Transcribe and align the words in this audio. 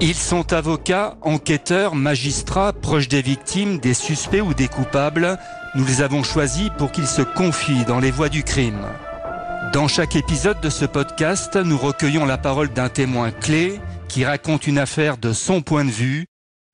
Ils 0.00 0.14
sont 0.14 0.52
avocats, 0.52 1.16
enquêteurs, 1.22 1.96
magistrats, 1.96 2.72
proches 2.72 3.08
des 3.08 3.20
victimes, 3.20 3.78
des 3.78 3.94
suspects 3.94 4.40
ou 4.40 4.54
des 4.54 4.68
coupables. 4.68 5.36
Nous 5.74 5.84
les 5.84 6.02
avons 6.02 6.22
choisis 6.22 6.70
pour 6.78 6.92
qu'ils 6.92 7.08
se 7.08 7.22
confient 7.22 7.84
dans 7.84 7.98
les 7.98 8.12
voies 8.12 8.28
du 8.28 8.44
crime. 8.44 8.86
Dans 9.72 9.88
chaque 9.88 10.14
épisode 10.14 10.60
de 10.60 10.70
ce 10.70 10.84
podcast, 10.84 11.56
nous 11.56 11.76
recueillons 11.76 12.26
la 12.26 12.38
parole 12.38 12.68
d'un 12.68 12.88
témoin 12.88 13.32
clé 13.32 13.80
qui 14.08 14.24
raconte 14.24 14.68
une 14.68 14.78
affaire 14.78 15.18
de 15.18 15.32
son 15.32 15.62
point 15.62 15.84
de 15.84 15.90
vue. 15.90 16.26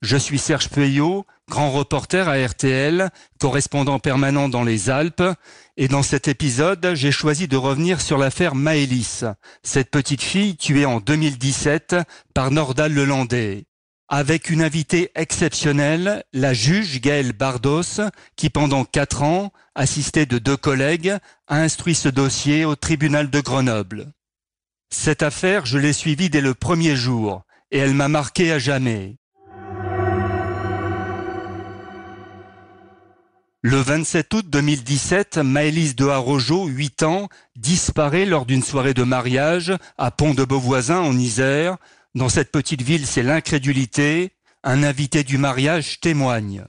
Je 0.03 0.19
suis 0.19 0.39
Serge 0.39 0.69
Peuillot, 0.69 1.25
grand 1.49 1.71
reporter 1.71 2.29
à 2.29 2.37
RTL, 2.47 3.09
correspondant 3.41 3.99
permanent 3.99 4.51
dans 4.51 4.65
les 4.65 4.91
Alpes, 4.91 5.23
et 5.77 5.89
dans 5.89 6.03
cet 6.03 6.29
épisode, 6.29 6.93
j'ai 6.95 7.11
choisi 7.11 7.49
de 7.49 7.57
revenir 7.57 8.01
sur 8.01 8.17
l'affaire 8.17 8.55
Maëlys, 8.55 9.25
cette 9.63 9.91
petite 9.91 10.23
fille 10.23 10.57
tuée 10.57 10.85
en 10.85 11.01
2017 11.01 11.97
par 12.33 12.53
Nordal 12.53 12.93
Lelandais. 12.93 13.65
Avec 14.09 14.51
une 14.51 14.63
invitée 14.63 15.11
exceptionnelle, 15.17 16.23
la 16.33 16.55
juge 16.55 17.01
Gaëlle 17.01 17.33
Bardos, 17.33 18.01
qui 18.37 18.51
pendant 18.51 18.85
quatre 18.85 19.23
ans, 19.23 19.53
assistée 19.75 20.27
de 20.27 20.39
deux 20.39 20.57
collègues, 20.57 21.17
a 21.49 21.57
instruit 21.57 21.97
ce 21.97 22.09
dossier 22.09 22.65
au 22.65 22.77
tribunal 22.77 23.31
de 23.31 23.41
Grenoble. 23.41 24.13
Cette 24.91 25.23
affaire, 25.25 25.67
je 25.67 25.79
l'ai 25.79 25.93
suivie 25.93 26.31
dès 26.31 26.43
le 26.43 26.55
premier 26.55 26.95
jour, 26.95 27.43
et 27.73 27.79
elle 27.79 27.95
m'a 27.95 28.09
marqué 28.09 28.53
à 28.53 28.61
jamais. 28.61 29.17
Le 33.67 33.79
27 33.79 34.35
août 34.35 34.47
2017, 34.51 35.39
Maëlys 35.39 35.97
de 35.97 36.05
Harojo, 36.05 36.67
8 36.67 37.03
ans, 37.03 37.31
disparaît 37.57 38.27
lors 38.27 38.45
d'une 38.45 38.63
soirée 38.63 38.93
de 38.93 39.05
mariage 39.05 39.73
à 39.97 40.11
Pont 40.11 40.35
de 40.35 40.45
Beauvoisin 40.45 40.99
en 40.99 41.17
Isère. 41.17 41.79
Dans 42.15 42.29
cette 42.29 42.53
petite 42.53 42.83
ville, 42.83 43.07
c'est 43.07 43.23
l'incrédulité. 43.23 44.33
Un 44.65 44.83
invité 44.83 45.25
du 45.25 45.39
mariage 45.39 45.99
témoigne. 46.01 46.67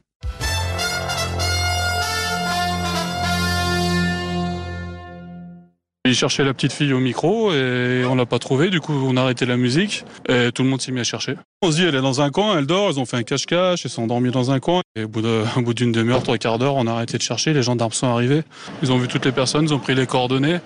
Il 6.07 6.13
cherchait 6.13 6.43
la 6.43 6.53
petite 6.53 6.71
fille 6.71 6.93
au 6.93 6.99
micro 6.99 7.51
et 7.51 8.03
on 8.07 8.13
l'a 8.13 8.27
pas 8.27 8.37
trouvée. 8.37 8.69
Du 8.69 8.79
coup, 8.79 8.93
on 8.93 9.17
a 9.17 9.21
arrêté 9.21 9.47
la 9.47 9.57
musique 9.57 10.05
et 10.29 10.51
tout 10.51 10.61
le 10.61 10.69
monde 10.69 10.79
s'est 10.79 10.91
mis 10.91 10.99
à 10.99 11.03
chercher. 11.03 11.35
On 11.63 11.71
se 11.71 11.77
dit, 11.77 11.83
elle 11.83 11.95
est 11.95 12.01
dans 12.01 12.21
un 12.21 12.29
coin, 12.29 12.59
elle 12.59 12.67
dort. 12.67 12.91
Ils 12.91 12.99
ont 12.99 13.05
fait 13.05 13.17
un 13.17 13.23
cache-cache, 13.23 13.85
ils 13.85 13.89
sont 13.89 14.03
endormis 14.03 14.29
dans 14.29 14.51
un 14.51 14.59
coin. 14.59 14.81
Et 14.95 15.03
au 15.03 15.07
bout 15.07 15.73
d'une 15.73 15.91
demi-heure, 15.91 16.21
trois 16.21 16.37
quarts 16.37 16.59
d'heure, 16.59 16.75
on 16.75 16.85
a 16.85 16.91
arrêté 16.91 17.17
de 17.17 17.23
chercher. 17.23 17.53
Les 17.53 17.63
gendarmes 17.63 17.91
sont 17.91 18.07
arrivés. 18.07 18.43
Ils 18.83 18.91
ont 18.91 18.99
vu 18.99 19.07
toutes 19.07 19.25
les 19.25 19.31
personnes, 19.31 19.65
ils 19.65 19.73
ont 19.73 19.79
pris 19.79 19.95
les 19.95 20.05
coordonnées. 20.05 20.59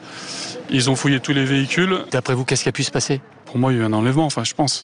Ils 0.69 0.89
ont 0.89 0.95
fouillé 0.97 1.21
tous 1.21 1.31
les 1.31 1.45
véhicules. 1.45 1.99
D'après 2.11 2.33
vous, 2.33 2.43
qu'est-ce 2.43 2.63
qui 2.63 2.69
a 2.69 2.73
pu 2.73 2.83
se 2.83 2.91
passer? 2.91 3.21
Pour 3.45 3.57
moi, 3.57 3.71
il 3.71 3.77
y 3.77 3.79
a 3.79 3.83
eu 3.83 3.85
un 3.85 3.93
enlèvement, 3.93 4.25
enfin, 4.25 4.43
je 4.43 4.53
pense. 4.53 4.83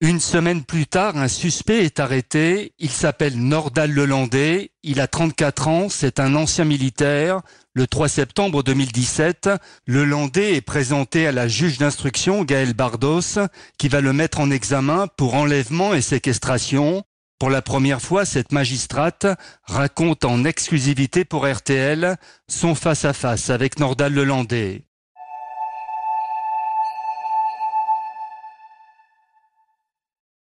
Une 0.00 0.20
semaine 0.20 0.64
plus 0.64 0.86
tard, 0.86 1.16
un 1.16 1.28
suspect 1.28 1.84
est 1.84 2.00
arrêté. 2.00 2.74
Il 2.78 2.90
s'appelle 2.90 3.38
Nordal 3.38 3.90
Lelandais. 3.90 4.72
Il 4.82 5.00
a 5.00 5.06
34 5.06 5.68
ans. 5.68 5.88
C'est 5.88 6.20
un 6.20 6.34
ancien 6.34 6.64
militaire. 6.64 7.40
Le 7.74 7.86
3 7.86 8.08
septembre 8.08 8.62
2017, 8.62 9.48
Lelandais 9.86 10.56
est 10.56 10.60
présenté 10.60 11.26
à 11.26 11.32
la 11.32 11.48
juge 11.48 11.78
d'instruction 11.78 12.44
Gaëlle 12.44 12.74
Bardos, 12.74 13.38
qui 13.78 13.88
va 13.88 14.00
le 14.00 14.12
mettre 14.12 14.40
en 14.40 14.50
examen 14.50 15.06
pour 15.16 15.34
enlèvement 15.34 15.94
et 15.94 16.02
séquestration. 16.02 17.04
Pour 17.38 17.50
la 17.50 17.62
première 17.62 18.02
fois, 18.02 18.24
cette 18.24 18.52
magistrate 18.52 19.26
raconte 19.62 20.24
en 20.24 20.44
exclusivité 20.44 21.24
pour 21.24 21.48
RTL 21.50 22.16
son 22.48 22.74
face-à-face 22.74 23.48
avec 23.48 23.78
Nordal 23.78 24.12
Lelandais. 24.12 24.82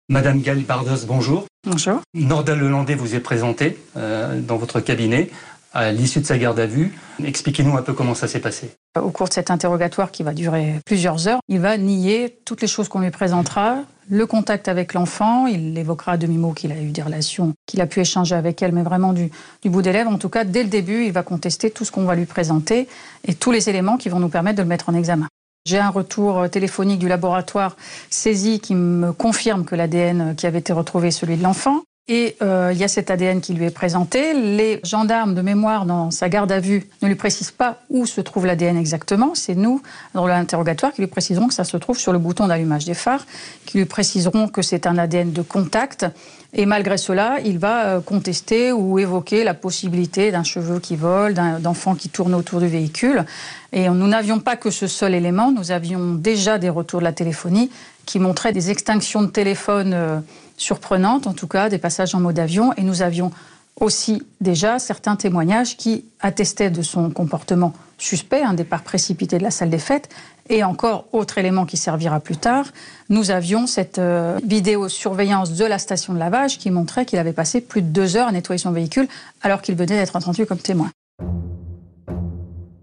Madame 0.10 0.42
Bardos, 0.68 1.06
bonjour. 1.08 1.46
Bonjour. 1.68 2.00
Nordal 2.16 2.58
Lelandais 2.58 2.96
vous 2.96 3.14
est 3.14 3.20
présenté 3.20 3.78
euh, 3.96 4.42
dans 4.42 4.58
votre 4.58 4.80
cabinet 4.80 5.30
à 5.72 5.92
l'issue 5.92 6.20
de 6.20 6.26
sa 6.26 6.40
garde 6.40 6.60
à 6.60 6.66
vue. 6.66 6.98
Expliquez-nous 7.24 7.78
un 7.78 7.84
peu 7.84 7.94
comment 7.94 8.16
ça 8.16 8.28
s'est 8.28 8.40
passé. 8.40 8.72
Au 9.00 9.12
cours 9.12 9.28
de 9.28 9.34
cet 9.34 9.52
interrogatoire 9.52 10.10
qui 10.10 10.24
va 10.24 10.34
durer 10.34 10.80
plusieurs 10.84 11.28
heures, 11.28 11.40
il 11.48 11.60
va 11.60 11.78
nier 11.78 12.40
toutes 12.44 12.62
les 12.62 12.68
choses 12.68 12.90
qu'on 12.90 13.02
lui 13.02 13.12
présentera, 13.12 13.84
le 14.10 14.26
contact 14.26 14.68
avec 14.68 14.96
l'enfant, 14.96 15.46
il 15.46 15.78
évoquera 15.78 16.14
à 16.14 16.18
demi-mot 16.18 16.54
qu'il 16.54 16.72
a 16.72 16.82
eu 16.82 16.90
des 16.90 17.04
relations, 17.04 17.54
qu'il 17.68 17.80
a 17.80 17.86
pu 17.86 18.00
échanger 18.00 18.34
avec 18.34 18.64
elle, 18.64 18.72
mais 18.72 18.82
vraiment 18.82 19.14
du, 19.14 19.30
du 19.62 19.70
bout 19.70 19.84
des 19.84 19.94
lèvres. 19.94 20.10
En 20.10 20.18
tout 20.18 20.30
cas, 20.30 20.44
dès 20.44 20.64
le 20.64 20.70
début, 20.70 21.06
il 21.06 21.12
va 21.12 21.22
contester 21.22 21.70
tout 21.70 21.86
ce 21.86 21.92
qu'on 21.92 22.06
va 22.06 22.16
lui 22.16 22.26
présenter 22.26 22.88
et 23.28 23.36
tous 23.36 23.52
les 23.52 23.70
éléments 23.70 23.98
qui 23.98 24.10
vont 24.10 24.20
nous 24.20 24.30
permettre 24.30 24.58
de 24.58 24.64
le 24.64 24.68
mettre 24.68 24.90
en 24.90 24.96
examen. 24.96 25.28
J'ai 25.66 25.78
un 25.78 25.90
retour 25.90 26.50
téléphonique 26.50 27.00
du 27.00 27.08
laboratoire 27.08 27.76
saisi 28.10 28.60
qui 28.60 28.76
me 28.76 29.12
confirme 29.14 29.66
que 29.66 29.76
l'ADN 29.76 30.36
qui 30.36 30.48
avait 30.48 30.60
été 30.60 30.74
retrouvé 30.74 31.10
est 31.10 31.12
celui 31.12 31.38
de 31.38 31.44
l'enfant. 31.44 31.84
Et 32.10 32.36
euh, 32.42 32.72
il 32.74 32.80
y 32.80 32.84
a 32.84 32.88
cet 32.88 33.12
ADN 33.12 33.40
qui 33.40 33.54
lui 33.54 33.66
est 33.66 33.70
présenté. 33.70 34.34
Les 34.34 34.80
gendarmes 34.84 35.36
de 35.36 35.44
mémoire 35.44 35.86
dans 35.86 36.10
sa 36.10 36.28
garde 36.28 36.52
à 36.52 36.60
vue 36.60 36.90
ne 37.04 37.08
lui 37.08 37.14
précisent 37.14 37.52
pas 37.52 37.82
où 37.92 38.08
se 38.08 38.20
trouve 38.20 38.48
l'ADN 38.48 38.78
exactement. 38.78 39.36
C'est 39.36 39.54
nous, 39.54 39.84
dans 40.16 40.26
l'interrogatoire, 40.26 40.92
qui 40.92 41.02
lui 41.02 41.08
préciserons 41.08 41.48
que 41.48 41.54
ça 41.54 41.64
se 41.64 41.78
trouve 41.78 42.00
sur 42.00 42.12
le 42.12 42.18
bouton 42.18 42.48
d'allumage 42.48 42.86
des 42.86 42.96
phares, 42.96 43.28
qui 43.68 43.78
lui 43.78 43.86
préciseront 43.86 44.48
que 44.48 44.64
c'est 44.64 44.88
un 44.88 44.98
ADN 44.98 45.32
de 45.32 45.44
contact. 45.44 46.08
Et 46.54 46.66
malgré 46.66 46.98
cela, 46.98 47.38
il 47.46 47.60
va 47.60 47.86
euh, 47.86 48.02
contester 48.02 48.72
ou 48.72 48.98
évoquer 48.98 49.44
la 49.44 49.54
possibilité 49.54 50.32
d'un 50.32 50.44
cheveu 50.44 50.80
qui 50.80 50.96
vole, 50.96 51.36
d'enfants 51.60 51.96
qui 51.96 52.10
tournent 52.10 52.34
autour 52.34 52.60
du 52.60 52.68
véhicule. 52.68 53.26
Et 53.72 53.88
nous 53.88 54.08
n'avions 54.08 54.40
pas 54.40 54.56
que 54.56 54.72
ce 54.72 54.88
seul 54.88 55.14
élément, 55.14 55.52
nous 55.52 55.72
avions 55.72 56.16
déjà 56.16 56.58
des 56.58 56.70
retours 56.70 57.02
de 57.02 57.06
la 57.06 57.14
téléphonie 57.14 57.70
qui 58.06 58.18
montraient 58.18 58.54
des 58.54 58.72
extinctions 58.72 59.22
de 59.22 59.28
téléphone 59.28 59.92
euh, 59.94 60.20
surprenantes, 60.58 61.28
en 61.28 61.34
tout 61.34 61.48
cas 61.48 61.70
des 61.70 61.78
passages 61.78 62.16
en 62.16 62.20
mode 62.20 62.40
avion, 62.40 62.74
et 62.74 62.82
nous 62.82 63.04
avions 63.04 63.32
aussi 63.80 64.24
déjà 64.42 64.80
certains 64.80 65.16
témoignages 65.16 65.78
qui 65.78 66.06
attestaient 66.20 66.72
de 66.72 66.82
son 66.82 67.12
comportement 67.12 67.74
suspect, 68.00 68.42
un 68.42 68.54
départ 68.54 68.84
précipité 68.84 69.38
de 69.38 69.44
la 69.44 69.52
salle 69.52 69.70
des 69.70 69.78
fêtes, 69.80 70.10
et 70.50 70.64
encore 70.64 71.06
autre 71.14 71.38
élément 71.38 71.66
qui 71.66 71.78
servira 71.78 72.20
plus 72.20 72.38
tard, 72.38 72.66
nous 73.10 73.32
avions 73.32 73.68
cette 73.68 74.00
euh, 74.00 74.40
vidéosurveillance 74.44 75.54
de 75.54 75.66
la 75.66 75.78
station 75.78 76.14
de 76.14 76.20
lavage 76.20 76.58
qui 76.58 76.72
montrait 76.72 77.06
qu'il 77.06 77.20
avait 77.20 77.34
passé 77.34 77.62
plus 77.62 77.82
de 77.82 77.88
deux 77.88 78.18
heures 78.18 78.28
à 78.28 78.32
nettoyer 78.32 78.58
son 78.58 78.72
véhicule 78.72 79.08
alors 79.42 79.62
qu'il 79.62 79.76
venait 79.76 79.96
d'être 79.96 80.16
entendu 80.16 80.46
comme 80.46 80.58
témoin. 80.58 80.90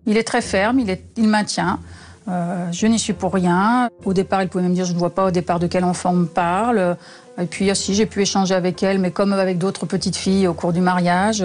Il 0.06 0.16
est 0.16 0.24
très 0.24 0.40
ferme, 0.40 0.78
il, 0.78 1.28
maintient. 1.28 1.80
Euh, 2.28 2.70
je 2.70 2.86
n'y 2.86 2.98
suis 2.98 3.12
pour 3.12 3.34
rien. 3.34 3.88
Au 4.04 4.12
départ, 4.12 4.42
il 4.42 4.48
pouvait 4.48 4.62
même 4.62 4.74
dire 4.74 4.84
je 4.84 4.92
ne 4.92 4.98
vois 4.98 5.14
pas 5.14 5.26
au 5.26 5.30
départ 5.32 5.58
de 5.58 5.66
quel 5.66 5.82
enfant 5.82 6.10
on 6.10 6.16
me 6.16 6.26
parle. 6.26 6.96
Et 7.40 7.46
puis, 7.46 7.74
si 7.74 7.94
j'ai 7.94 8.06
pu 8.06 8.22
échanger 8.22 8.54
avec 8.54 8.84
elle, 8.84 9.00
mais 9.00 9.10
comme 9.10 9.32
avec 9.32 9.58
d'autres 9.58 9.84
petites 9.84 10.16
filles 10.16 10.46
au 10.46 10.54
cours 10.54 10.72
du 10.72 10.80
mariage, 10.80 11.44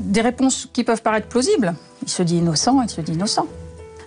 des 0.00 0.20
réponses 0.20 0.68
qui 0.72 0.82
peuvent 0.82 1.02
paraître 1.02 1.28
plausibles. 1.28 1.74
Il 2.02 2.08
se 2.08 2.22
dit 2.22 2.38
innocent, 2.38 2.82
il 2.82 2.90
se 2.90 3.00
dit 3.00 3.12
innocent. 3.12 3.46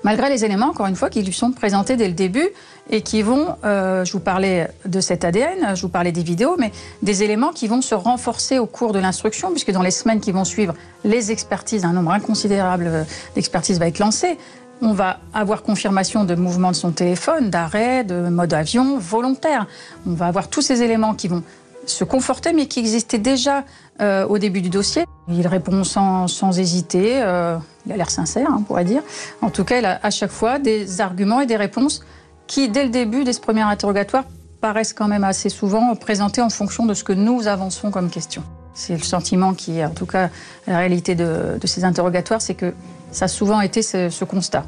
Malgré 0.04 0.30
les 0.30 0.44
éléments, 0.44 0.68
encore 0.68 0.88
une 0.88 0.98
fois, 0.98 1.10
qui 1.10 1.22
lui 1.22 1.32
sont 1.32 1.52
présentés 1.52 1.96
dès 1.96 2.08
le 2.08 2.14
début 2.14 2.50
et 2.90 3.02
qui 3.02 3.22
vont, 3.22 3.56
euh, 3.64 4.04
je 4.04 4.12
vous 4.12 4.20
parlais 4.20 4.70
de 4.86 5.00
cet 5.00 5.24
ADN, 5.24 5.76
je 5.76 5.82
vous 5.82 5.90
parlais 5.90 6.12
des 6.12 6.24
vidéos, 6.24 6.56
mais 6.60 6.72
des 7.02 7.24
éléments 7.24 7.52
qui 7.52 7.68
vont 7.68 7.82
se 7.82 7.96
renforcer 7.96 8.60
au 8.60 8.66
cours 8.66 8.92
de 8.92 9.00
l'instruction, 9.00 9.52
puisque 9.52 9.72
dans 9.72 9.82
les 9.82 9.92
semaines 9.92 10.20
qui 10.20 10.34
vont 10.34 10.44
suivre, 10.44 10.74
les 11.06 11.32
expertises, 11.32 11.86
un 11.86 11.94
nombre 11.94 12.12
inconsidérable 12.12 13.06
d'expertises 13.36 13.80
va 13.80 13.88
être 13.88 14.00
lancé. 14.00 14.38
On 14.82 14.92
va 14.92 15.20
avoir 15.34 15.64
confirmation 15.64 16.26
de 16.26 16.36
mouvement 16.36 16.72
de 16.72 16.76
son 16.76 16.92
téléphone, 16.92 17.50
d'arrêt, 17.50 18.04
de 18.04 18.28
mode 18.28 18.54
avion 18.54 18.98
volontaire. 18.98 19.68
On 20.06 20.14
va 20.14 20.28
avoir 20.28 20.50
tous 20.50 20.62
ces 20.62 20.82
éléments 20.82 21.14
qui 21.14 21.30
vont 21.30 21.44
se 21.86 22.04
conforter, 22.04 22.52
mais 22.52 22.66
qui 22.66 22.80
existaient 22.80 23.18
déjà 23.18 23.64
euh, 24.02 24.26
au 24.28 24.38
début 24.38 24.62
du 24.62 24.70
dossier. 24.70 25.06
Il 25.30 25.48
répond 25.48 25.84
sans, 25.84 26.28
sans 26.28 26.60
hésiter, 26.60 27.22
euh, 27.24 27.58
il 27.86 27.92
a 27.94 27.98
l'air 27.98 28.10
sincère, 28.10 28.48
hein, 28.50 28.58
on 28.60 28.64
pourrait 28.64 28.84
dire. 28.84 29.02
En 29.42 29.50
tout 29.50 29.64
cas, 29.64 29.80
il 29.80 29.86
a 29.86 30.00
à 30.04 30.10
chaque 30.10 30.32
fois 30.32 30.60
des 30.60 31.00
arguments 31.00 31.40
et 31.40 31.46
des 31.46 31.56
réponses 31.56 32.04
qui, 32.48 32.68
dès 32.68 32.84
le 32.84 32.90
début, 32.90 33.24
dès 33.24 33.34
ce 33.34 33.40
premier 33.40 33.62
interrogatoire, 33.62 34.26
paraissent 34.60 34.94
quand 34.94 35.08
même 35.08 35.24
assez 35.24 35.50
souvent 35.50 35.96
présentés 35.96 36.42
en 36.42 36.50
fonction 36.50 36.86
de 36.86 36.94
ce 36.94 37.04
que 37.04 37.14
nous 37.14 37.48
avançons 37.48 37.90
comme 37.90 38.10
question. 38.10 38.44
C'est 38.74 38.98
le 38.98 39.04
sentiment 39.04 39.54
qui, 39.54 39.84
en 39.84 39.92
tout 39.92 40.06
cas, 40.06 40.30
la 40.68 40.78
réalité 40.78 41.16
de, 41.16 41.58
de 41.60 41.68
ces 41.68 41.84
interrogatoires, 41.86 42.42
c'est 42.42 42.56
que 42.56 42.74
ça 43.14 43.26
a 43.26 43.28
souvent 43.28 43.62
été 43.62 43.82
ce, 43.82 44.24
constat. 44.26 44.66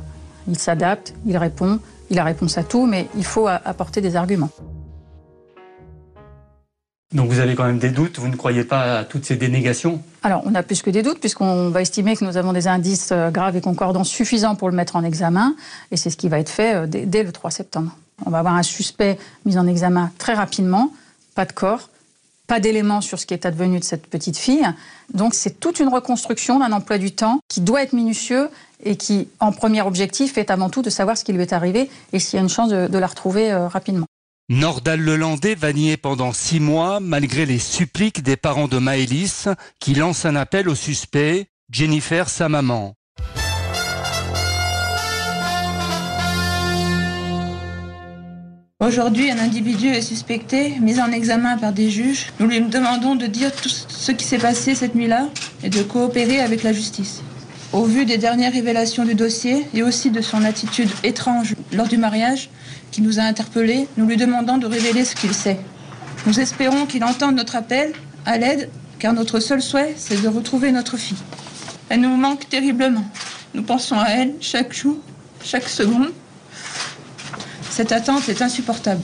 Il 0.47 0.57
s'adapte, 0.57 1.13
il 1.25 1.35
répond, 1.37 1.79
il 2.09 2.19
a 2.19 2.23
réponse 2.23 2.57
à 2.57 2.63
tout, 2.63 2.85
mais 2.85 3.07
il 3.17 3.25
faut 3.25 3.47
apporter 3.47 4.01
des 4.01 4.15
arguments. 4.15 4.51
Donc 7.13 7.29
vous 7.29 7.39
avez 7.39 7.55
quand 7.55 7.65
même 7.65 7.79
des 7.79 7.91
doutes, 7.91 8.19
vous 8.19 8.27
ne 8.27 8.35
croyez 8.35 8.63
pas 8.63 8.99
à 8.99 9.03
toutes 9.03 9.25
ces 9.25 9.35
dénégations? 9.35 10.01
Alors 10.23 10.41
on 10.45 10.55
a 10.55 10.63
plus 10.63 10.81
que 10.81 10.89
des 10.89 11.03
doutes 11.03 11.19
puisqu'on 11.19 11.69
va 11.69 11.81
estimer 11.81 12.15
que 12.17 12.25
nous 12.25 12.35
avons 12.35 12.51
des 12.51 12.67
indices 12.67 13.09
euh, 13.11 13.29
graves 13.29 13.55
et 13.55 13.61
concordants 13.61 14.03
suffisants 14.03 14.55
pour 14.55 14.69
le 14.69 14.75
mettre 14.75 14.95
en 14.95 15.03
examen 15.03 15.55
et 15.91 15.97
c'est 15.97 16.09
ce 16.09 16.17
qui 16.17 16.29
va 16.29 16.39
être 16.39 16.49
fait 16.49 16.75
euh, 16.75 16.87
dès, 16.87 17.23
le 17.23 17.31
3 17.31 17.51
septembre. 17.51 17.95
On 18.25 18.31
va 18.31 18.39
avoir 18.39 18.55
un 18.55 18.63
suspect 18.63 19.17
mis 19.45 19.57
en 19.57 19.67
examen 19.67 20.11
très 20.17 20.33
rapidement, 20.33 20.91
pas 21.35 21.45
de 21.45 21.51
corps, 21.53 21.89
pas 22.47 22.59
d'éléments 22.59 23.01
sur 23.01 23.19
ce 23.19 23.25
qui 23.25 23.33
est 23.33 23.45
advenu 23.45 23.79
de 23.79 23.83
cette 23.83 24.07
petite 24.07 24.37
fille. 24.37 24.67
Donc 25.13 25.35
c'est 25.35 25.59
toute 25.59 25.79
une 25.79 25.89
reconstruction 25.89 26.59
d'un 26.59 26.71
emploi 26.71 26.97
du 26.97 27.11
temps 27.11 27.39
qui 27.47 27.61
doit 27.61 27.83
être 27.83 27.93
minutieux 27.93 28.49
et 28.83 28.97
qui, 28.97 29.29
en 29.39 29.51
premier 29.51 29.81
objectif, 29.81 30.37
est 30.37 30.51
avant 30.51 30.69
tout 30.69 30.81
de 30.81 30.89
savoir 30.89 31.17
ce 31.17 31.23
qui 31.23 31.33
lui 31.33 31.41
est 31.41 31.53
arrivé 31.53 31.89
et 32.13 32.19
s'il 32.19 32.37
y 32.37 32.39
a 32.39 32.43
une 32.43 32.49
chance 32.49 32.69
de, 32.69 32.97
la 32.97 33.07
retrouver 33.07 33.51
euh, 33.51 33.67
rapidement. 33.67 34.05
Nordal 34.47 34.99
Lelandais 34.99 35.55
va 35.55 35.73
nier 35.73 35.97
pendant 35.97 36.31
six 36.31 36.59
mois, 36.59 36.99
malgré 36.99 37.47
les 37.47 37.57
suppliques 37.57 38.21
des 38.21 38.37
parents 38.37 38.67
de 38.67 38.77
Maëlys, 38.77 39.47
qui 39.79 39.95
lancent 39.95 40.25
un 40.25 40.35
appel 40.35 40.69
au 40.69 40.75
suspect, 40.75 41.47
Jennifer, 41.71 42.29
sa 42.29 42.47
maman. 42.47 42.93
Aujourd'hui, 48.79 49.31
un 49.31 49.39
individu 49.39 49.87
est 49.87 50.03
suspecté, 50.03 50.79
mis 50.79 50.99
en 50.99 51.11
examen 51.11 51.57
par 51.57 51.73
des 51.73 51.89
juges. 51.89 52.27
Nous 52.39 52.45
lui 52.45 52.61
demandons 52.61 53.15
de 53.15 53.25
dire 53.25 53.51
tout 53.51 53.69
ce 53.69 54.11
qui 54.11 54.25
s'est 54.25 54.37
passé 54.37 54.75
cette 54.75 54.93
nuit-là 54.93 55.27
et 55.63 55.69
de 55.69 55.81
coopérer 55.81 56.39
avec 56.39 56.61
la 56.61 56.71
justice. 56.71 57.23
Au 57.73 57.83
vu 57.83 58.05
des 58.05 58.19
dernières 58.19 58.53
révélations 58.53 59.05
du 59.05 59.15
dossier 59.15 59.65
et 59.73 59.81
aussi 59.81 60.11
de 60.11 60.21
son 60.21 60.43
attitude 60.43 60.89
étrange 61.03 61.55
lors 61.73 61.87
du 61.87 61.97
mariage 61.97 62.49
qui 62.95 63.01
nous 63.01 63.19
a 63.19 63.23
interpellés, 63.23 63.89
nous 63.97 64.05
lui 64.05 64.15
demandons 64.15 64.57
de 64.57 64.65
révéler 64.65 65.03
ce 65.03 65.15
qu'il 65.15 65.33
sait. 65.33 65.59
Nous 66.25 66.39
espérons 66.39 66.85
qu'il 66.85 67.03
entende 67.03 67.35
notre 67.35 67.57
appel 67.57 67.91
à 68.25 68.37
l'aide, 68.37 68.69
car 68.99 69.11
notre 69.11 69.41
seul 69.41 69.61
souhait, 69.61 69.93
c'est 69.97 70.21
de 70.21 70.29
retrouver 70.29 70.71
notre 70.71 70.95
fille. 70.95 71.17
Elle 71.89 71.99
nous 71.99 72.15
manque 72.15 72.47
terriblement. 72.47 73.03
Nous 73.53 73.63
pensons 73.63 73.99
à 73.99 74.07
elle 74.11 74.35
chaque 74.39 74.71
jour, 74.71 74.97
chaque 75.43 75.67
seconde. 75.67 76.13
Cette 77.69 77.91
attente 77.91 78.29
est 78.29 78.41
insupportable. 78.41 79.01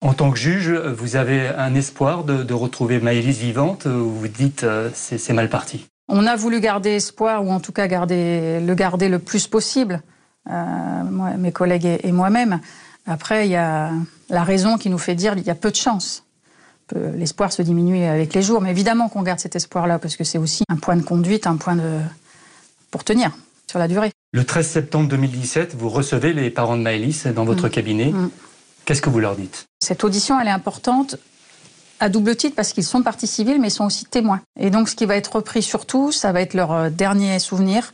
En 0.00 0.14
tant 0.14 0.30
que 0.30 0.38
juge, 0.38 0.70
vous 0.70 1.16
avez 1.16 1.48
un 1.48 1.74
espoir 1.74 2.22
de, 2.22 2.54
retrouver 2.54 3.00
Maëlys 3.00 3.38
vivante 3.38 3.86
ou 3.86 4.08
vous 4.08 4.28
dites 4.28 4.62
euh, 4.62 4.88
c'est 4.94 5.32
mal 5.32 5.50
parti? 5.50 5.84
On 6.06 6.26
a 6.26 6.36
voulu 6.36 6.60
garder 6.60 6.90
espoir 6.90 7.44
ou 7.44 7.50
en 7.50 7.58
tout 7.58 7.72
cas 7.72 7.88
garder, 7.88 8.60
le 8.60 8.74
garder 8.76 9.08
le 9.08 9.18
plus 9.18 9.48
possible, 9.48 10.00
euh, 10.50 11.36
mes 11.38 11.52
collègues 11.52 11.98
et, 12.02 12.12
moi-même. 12.12 12.60
Après, 13.06 13.46
il 13.46 13.50
y 13.50 13.56
a 13.56 13.92
la 14.28 14.44
raison 14.44 14.76
qui 14.76 14.90
nous 14.90 14.98
fait 14.98 15.14
dire 15.14 15.34
qu'il 15.34 15.46
y 15.46 15.50
a 15.50 15.54
peu 15.54 15.70
de 15.70 15.76
chance. 15.76 16.24
L'espoir 16.94 17.52
se 17.52 17.60
diminue 17.60 18.04
avec 18.04 18.32
les 18.32 18.40
jours, 18.40 18.62
mais 18.62 18.70
évidemment 18.70 19.10
qu'on 19.10 19.22
garde 19.22 19.40
cet 19.40 19.56
espoir-là 19.56 19.98
parce 19.98 20.16
que 20.16 20.24
c'est 20.24 20.38
aussi 20.38 20.64
un 20.70 20.76
point 20.76 20.96
de 20.96 21.02
conduite, 21.02 21.46
un 21.46 21.56
point 21.56 21.76
de 21.76 22.00
pour 22.90 23.04
tenir 23.04 23.30
sur 23.66 23.78
la 23.78 23.88
durée. 23.88 24.10
Le 24.32 24.44
13 24.44 24.66
septembre 24.66 25.08
2017, 25.08 25.74
vous 25.74 25.88
recevez 25.88 26.32
les 26.32 26.50
parents 26.50 26.76
de 26.76 26.82
Maëlys 26.82 27.26
dans 27.26 27.44
votre 27.44 27.68
mm. 27.68 27.70
cabinet. 27.70 28.12
Mm. 28.12 28.30
Qu'est-ce 28.84 29.02
que 29.02 29.10
vous 29.10 29.20
leur 29.20 29.36
dites? 29.36 29.66
Cette 29.80 30.04
audition, 30.04 30.40
elle 30.40 30.48
est 30.48 30.52
importante 30.52 31.16
à 32.00 32.08
double 32.08 32.36
titre 32.36 32.54
parce 32.54 32.72
qu'ils 32.72 32.84
sont 32.84 33.02
partis 33.02 33.26
civils, 33.26 33.60
mais 33.60 33.68
ils 33.68 33.72
sont 33.72 33.84
aussi 33.84 34.04
témoins. 34.04 34.40
Et 34.58 34.70
donc, 34.70 34.88
ce 34.88 34.96
qui 34.96 35.04
va 35.04 35.16
être 35.16 35.36
repris 35.36 35.62
surtout, 35.62 36.12
ça 36.12 36.32
va 36.32 36.40
être 36.40 36.54
leur 36.54 36.72
euh, 36.72 36.90
dernier 36.90 37.38
souvenir, 37.38 37.92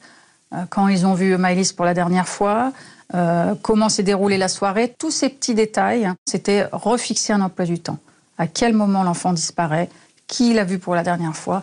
quand 0.71 0.89
ils 0.89 1.07
ont 1.07 1.15
vu 1.15 1.37
Maëlys 1.37 1.73
pour 1.73 1.85
la 1.85 1.95
dernière 1.95 2.29
fois, 2.29 2.73
euh, 3.15 3.55
comment 3.63 3.89
s'est 3.89 4.03
déroulée 4.03 4.39
la 4.39 4.49
soirée, 4.49 4.95
tous 4.99 5.11
ces 5.11 5.29
petits 5.29 5.55
détails. 5.55 6.11
C'était 6.27 6.67
refixer 6.73 7.33
un 7.33 7.41
emploi 7.41 7.65
du 7.65 7.79
temps. 7.79 7.99
À 8.39 8.47
quel 8.47 8.73
moment 8.73 9.03
l'enfant 9.03 9.33
disparaît, 9.33 9.89
qui 10.27 10.55
l'a 10.55 10.65
vu 10.65 10.79
pour 10.79 10.95
la 10.95 11.03
dernière 11.03 11.37
fois. 11.37 11.63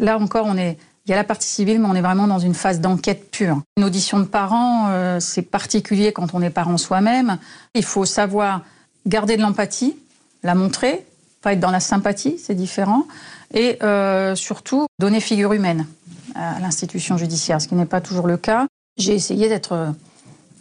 Là 0.00 0.18
encore, 0.18 0.46
on 0.46 0.56
est 0.56 0.78
il 1.06 1.10
y 1.10 1.14
a 1.14 1.16
la 1.16 1.24
partie 1.24 1.48
civile, 1.48 1.80
mais 1.80 1.88
on 1.88 1.94
est 1.94 2.02
vraiment 2.02 2.28
dans 2.28 2.38
une 2.38 2.54
phase 2.54 2.78
d'enquête 2.78 3.30
pure. 3.30 3.62
Une 3.76 3.84
audition 3.84 4.20
de 4.20 4.26
parents, 4.26 4.88
euh, 4.90 5.18
c'est 5.18 5.42
particulier 5.42 6.12
quand 6.12 6.34
on 6.34 6.42
est 6.42 6.50
parent 6.50 6.76
soi-même. 6.76 7.38
Il 7.74 7.84
faut 7.84 8.04
savoir 8.04 8.60
garder 9.06 9.36
de 9.36 9.42
l'empathie, 9.42 9.96
la 10.42 10.54
montrer, 10.54 11.04
pas 11.42 11.54
être 11.54 11.60
dans 11.60 11.70
la 11.70 11.80
sympathie, 11.80 12.38
c'est 12.38 12.54
différent, 12.54 13.06
et 13.54 13.78
euh, 13.82 14.34
surtout 14.34 14.86
donner 15.00 15.20
figure 15.20 15.52
humaine 15.52 15.86
à 16.34 16.60
l'institution 16.60 17.16
judiciaire, 17.16 17.60
ce 17.60 17.68
qui 17.68 17.74
n'est 17.74 17.86
pas 17.86 18.00
toujours 18.00 18.26
le 18.26 18.36
cas. 18.36 18.66
J'ai 18.96 19.14
essayé 19.14 19.48
d'être 19.48 19.94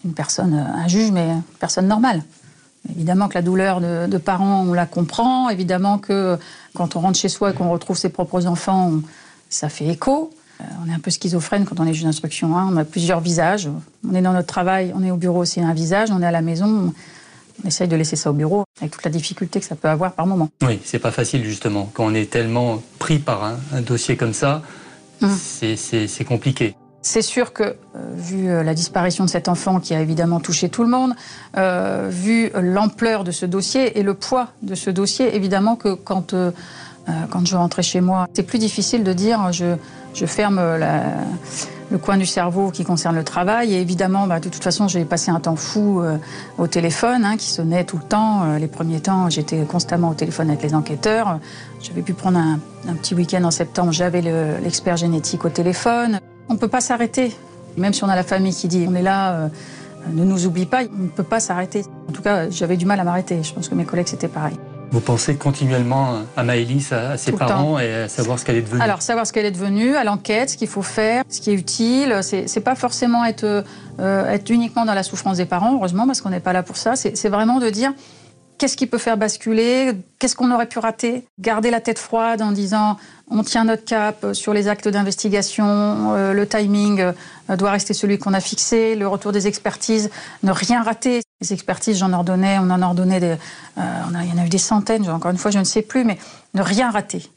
une 0.05 0.13
personne, 0.13 0.53
un 0.53 0.87
juge, 0.87 1.11
mais 1.11 1.29
une 1.29 1.41
personne 1.59 1.87
normale. 1.87 2.23
Évidemment 2.89 3.27
que 3.27 3.33
la 3.33 3.41
douleur 3.41 3.81
de, 3.81 4.17
parents, 4.17 4.63
on 4.67 4.73
la 4.73 4.85
comprend. 4.85 5.49
Évidemment 5.49 5.97
que 5.97 6.37
quand 6.73 6.95
on 6.95 7.01
rentre 7.01 7.19
chez 7.19 7.29
soi 7.29 7.51
et 7.51 7.53
qu'on 7.53 7.69
retrouve 7.69 7.97
ses 7.97 8.09
propres 8.09 8.45
enfants, 8.45 8.93
ça 9.49 9.69
fait 9.69 9.87
écho. 9.87 10.31
Euh, 10.61 10.63
on 10.85 10.89
est 10.89 10.93
un 10.93 10.99
peu 10.99 11.11
schizophrène 11.11 11.65
quand 11.65 11.79
on 11.79 11.85
est 11.85 11.93
juge 11.93 12.05
d'instruction. 12.05 12.57
Hein. 12.57 12.69
On 12.71 12.77
a 12.77 12.85
plusieurs 12.85 13.19
visages. 13.19 13.69
On 14.09 14.13
est 14.15 14.21
dans 14.21 14.33
notre 14.33 14.47
travail, 14.47 14.93
on 14.95 15.03
est 15.03 15.11
au 15.11 15.17
bureau, 15.17 15.45
c'est 15.45 15.61
un 15.61 15.73
visage. 15.73 16.09
On 16.11 16.21
est 16.21 16.25
à 16.25 16.31
la 16.31 16.41
maison, 16.41 16.93
on 17.63 17.67
essaye 17.67 17.87
de 17.87 17.95
laisser 17.95 18.15
ça 18.15 18.29
au 18.29 18.33
bureau, 18.33 18.63
avec 18.79 18.91
toute 18.91 19.03
la 19.03 19.11
difficulté 19.11 19.59
que 19.59 19.65
ça 19.65 19.75
peut 19.75 19.89
avoir 19.89 20.13
par 20.13 20.25
moment. 20.25 20.49
Oui, 20.61 20.79
c'est 20.83 20.99
pas 20.99 21.11
facile 21.11 21.43
justement. 21.43 21.89
Quand 21.93 22.05
on 22.05 22.13
est 22.13 22.29
tellement 22.29 22.81
pris 22.97 23.19
par 23.19 23.43
un, 23.43 23.81
dossier 23.81 24.15
comme 24.15 24.33
ça, 24.33 24.61
hum. 25.21 25.29
c'est 25.35 26.25
compliqué. 26.27 26.75
C'est 27.01 27.21
sûr 27.21 27.53
que, 27.53 27.63
euh, 27.63 27.75
vu 28.13 28.49
euh, 28.49 28.61
la 28.61 28.73
disparition 28.73 29.23
de 29.23 29.29
cet 29.29 29.47
enfant 29.47 29.79
qui 29.79 29.93
a 29.93 30.01
évidemment 30.01 30.41
touché 30.41 30.67
tout 30.67 30.83
le 30.83 30.89
monde, 30.89 31.13
vu 32.09 32.51
l'ampleur 32.55 33.23
de 33.23 33.31
ce 33.31 33.45
dossier 33.45 33.97
et 33.97 34.03
le 34.03 34.13
poids 34.13 34.49
de 34.61 34.75
ce 34.75 34.89
dossier, 34.89 35.35
évidemment 35.35 35.75
que 35.75 35.93
quand 35.93 36.33
euh, 37.09 37.13
quand 37.29 37.47
je 37.47 37.55
rentrais 37.55 37.81
chez 37.81 38.01
moi. 38.01 38.27
C'est 38.33 38.43
plus 38.43 38.59
difficile 38.59 39.03
de 39.03 39.13
dire 39.13 39.51
je, 39.51 39.75
je 40.13 40.25
ferme 40.25 40.59
le 41.91 41.97
coin 41.97 42.17
du 42.17 42.25
cerveau 42.25 42.71
qui 42.71 42.83
concerne 42.83 43.15
le 43.15 43.23
travail. 43.23 43.73
Et 43.73 43.81
évidemment, 43.81 44.27
bah, 44.27 44.39
de 44.39 44.49
toute 44.49 44.63
façon, 44.63 44.87
j'ai 44.87 45.05
passé 45.05 45.31
un 45.31 45.39
temps 45.39 45.55
fou 45.55 46.01
euh, 46.01 46.17
au 46.57 46.67
téléphone, 46.67 47.25
hein, 47.25 47.37
qui 47.37 47.49
sonnait 47.49 47.83
tout 47.83 47.97
le 47.97 48.03
temps. 48.03 48.43
Euh, 48.43 48.59
les 48.59 48.67
premiers 48.67 48.99
temps, 48.99 49.29
j'étais 49.29 49.63
constamment 49.63 50.09
au 50.09 50.13
téléphone 50.13 50.49
avec 50.49 50.63
les 50.63 50.75
enquêteurs. 50.75 51.39
J'avais 51.81 52.01
pu 52.01 52.13
prendre 52.13 52.37
un, 52.37 52.59
petit 52.95 53.15
week-end 53.15 53.43
en 53.43 53.51
septembre, 53.51 53.91
j'avais 53.91 54.21
l'expert 54.61 54.97
génétique 54.97 55.45
au 55.45 55.49
téléphone. 55.49 56.19
On 56.49 56.53
ne 56.53 56.59
peut 56.59 56.67
pas 56.67 56.81
s'arrêter. 56.81 57.35
Même 57.77 57.93
si 57.93 58.03
on 58.03 58.09
a 58.09 58.15
la 58.15 58.23
famille 58.23 58.53
qui 58.53 58.67
dit 58.67 58.85
on 58.89 58.95
est 58.95 59.01
là, 59.01 59.49
ne 60.11 60.23
nous 60.23 60.45
oublie 60.45 60.65
pas, 60.65 60.81
on 60.83 61.03
ne 61.03 61.07
peut 61.07 61.23
pas 61.23 61.39
s'arrêter. 61.39 61.83
En 62.09 62.11
tout 62.11 62.21
cas, 62.21 62.49
j'avais 62.49 62.77
du 62.77 62.85
mal 62.85 62.99
à 62.99 63.03
m'arrêter. 63.03 63.43
Je 63.43 63.53
pense 63.53 63.69
que 63.69 63.75
mes 63.75 63.85
collègues, 63.85 64.07
c'était 64.07 64.27
pareil. 64.27 64.57
Vous 64.91 65.01
pensez 65.01 65.35
continuellement 65.35 66.23
à 66.35 66.43
Maëlys, 66.43 66.91
à, 66.91 67.15
ses 67.17 67.31
parents 67.31 67.77
et 67.77 67.93
à 67.93 68.07
savoir 68.07 68.39
ce 68.39 68.45
qu'elle 68.45 68.55
est 68.55 68.61
devenue 68.61 68.81
Alors, 68.81 69.01
savoir 69.01 69.27
ce 69.27 69.33
qu'elle 69.33 69.45
est 69.45 69.51
devenue, 69.51 69.95
à 69.95 70.03
l'enquête, 70.03 70.49
ce 70.49 70.57
qu'il 70.57 70.67
faut 70.67 70.81
faire, 70.81 71.23
ce 71.29 71.39
qui 71.41 71.51
est 71.51 71.53
utile. 71.53 72.19
C'est 72.21 72.63
pas 72.63 72.75
forcément 72.75 73.23
être, 73.23 73.63
euh, 73.99 74.31
être 74.31 74.49
uniquement 74.49 74.85
dans 74.85 74.95
la 74.95 75.03
souffrance 75.03 75.37
des 75.37 75.45
parents, 75.45 75.75
heureusement, 75.75 76.07
parce 76.07 76.21
qu'on 76.21 76.29
n'est 76.29 76.39
pas 76.39 76.53
là 76.53 76.63
pour 76.63 76.77
ça. 76.77 76.95
C'est 76.95 77.29
vraiment 77.29 77.59
de 77.59 77.69
dire 77.69 77.93
qu'est-ce 78.59 78.77
qui 78.77 78.85
peut 78.85 78.99
faire 78.99 79.17
basculer, 79.17 79.93
qu'est-ce 80.19 80.35
qu'on 80.35 80.51
aurait 80.51 80.67
pu 80.67 80.77
rater, 80.77 81.25
garder 81.39 81.71
la 81.71 81.79
tête 81.81 81.97
froide 81.97 82.41
en 82.43 82.51
disant 82.51 82.97
on 83.31 83.43
tient 83.43 83.63
notre 83.63 83.85
cap 83.85 84.25
sur 84.33 84.53
les 84.53 84.67
actes 84.67 84.87
d'investigation, 84.87 86.13
euh, 86.15 86.33
le 86.33 86.47
timing 86.47 86.99
euh, 86.99 87.55
doit 87.55 87.71
rester 87.71 87.93
celui 87.93 88.17
qu'on 88.17 88.33
a 88.33 88.39
fixé, 88.39 88.95
le 88.95 89.07
retour 89.07 89.31
des 89.31 89.47
expertises, 89.47 90.09
ne 90.43 90.51
rien 90.51 90.83
rater. 90.83 91.21
Les 91.41 91.53
expertises, 91.53 91.97
j'en 91.97 92.11
ordonnais, 92.11 92.57
on 92.59 92.69
en 92.69 92.81
ordonnait, 92.81 93.19
des, 93.19 93.35
euh, 93.77 93.81
il 94.23 94.29
y 94.29 94.33
en 94.33 94.41
a 94.41 94.45
eu 94.45 94.49
des 94.49 94.57
centaines, 94.57 95.09
encore 95.09 95.31
une 95.31 95.37
fois, 95.37 95.51
je 95.51 95.59
ne 95.59 95.63
sais 95.63 95.81
plus, 95.81 96.03
mais 96.03 96.17
ne 96.53 96.61
rien 96.61 96.91
rater. 96.91 97.29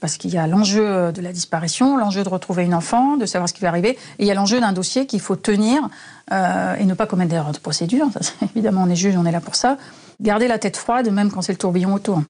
Parce 0.00 0.18
qu'il 0.18 0.30
y 0.30 0.36
a 0.36 0.46
l'enjeu 0.46 1.10
de 1.10 1.22
la 1.22 1.32
disparition, 1.32 1.96
l'enjeu 1.96 2.22
de 2.22 2.28
retrouver 2.28 2.64
une 2.64 2.74
enfant, 2.74 3.16
de 3.16 3.24
savoir 3.24 3.48
ce 3.48 3.54
qui 3.54 3.62
va 3.62 3.68
arriver, 3.68 3.90
et 4.18 4.24
il 4.24 4.26
y 4.26 4.30
a 4.30 4.34
l'enjeu 4.34 4.60
d'un 4.60 4.72
dossier 4.72 5.06
qu'il 5.06 5.20
faut 5.20 5.36
tenir 5.36 5.88
et 6.30 6.84
ne 6.84 6.92
pas 6.92 7.06
commettre 7.06 7.30
d'erreurs 7.30 7.52
de 7.52 7.58
procédure. 7.58 8.06
évidemment, 8.54 8.82
on 8.86 8.90
est 8.90 8.96
juge, 8.96 9.16
on 9.16 9.24
est 9.24 9.32
là 9.32 9.40
pour 9.40 9.54
ça 9.54 9.78
garder 10.20 10.48
la 10.48 10.58
tête 10.58 10.76
froide, 10.76 11.10
même 11.10 11.30
quand 11.30 11.42
c'est 11.42 11.52
le 11.52 11.58
tourbillon 11.58 11.94
autour. 11.94 12.22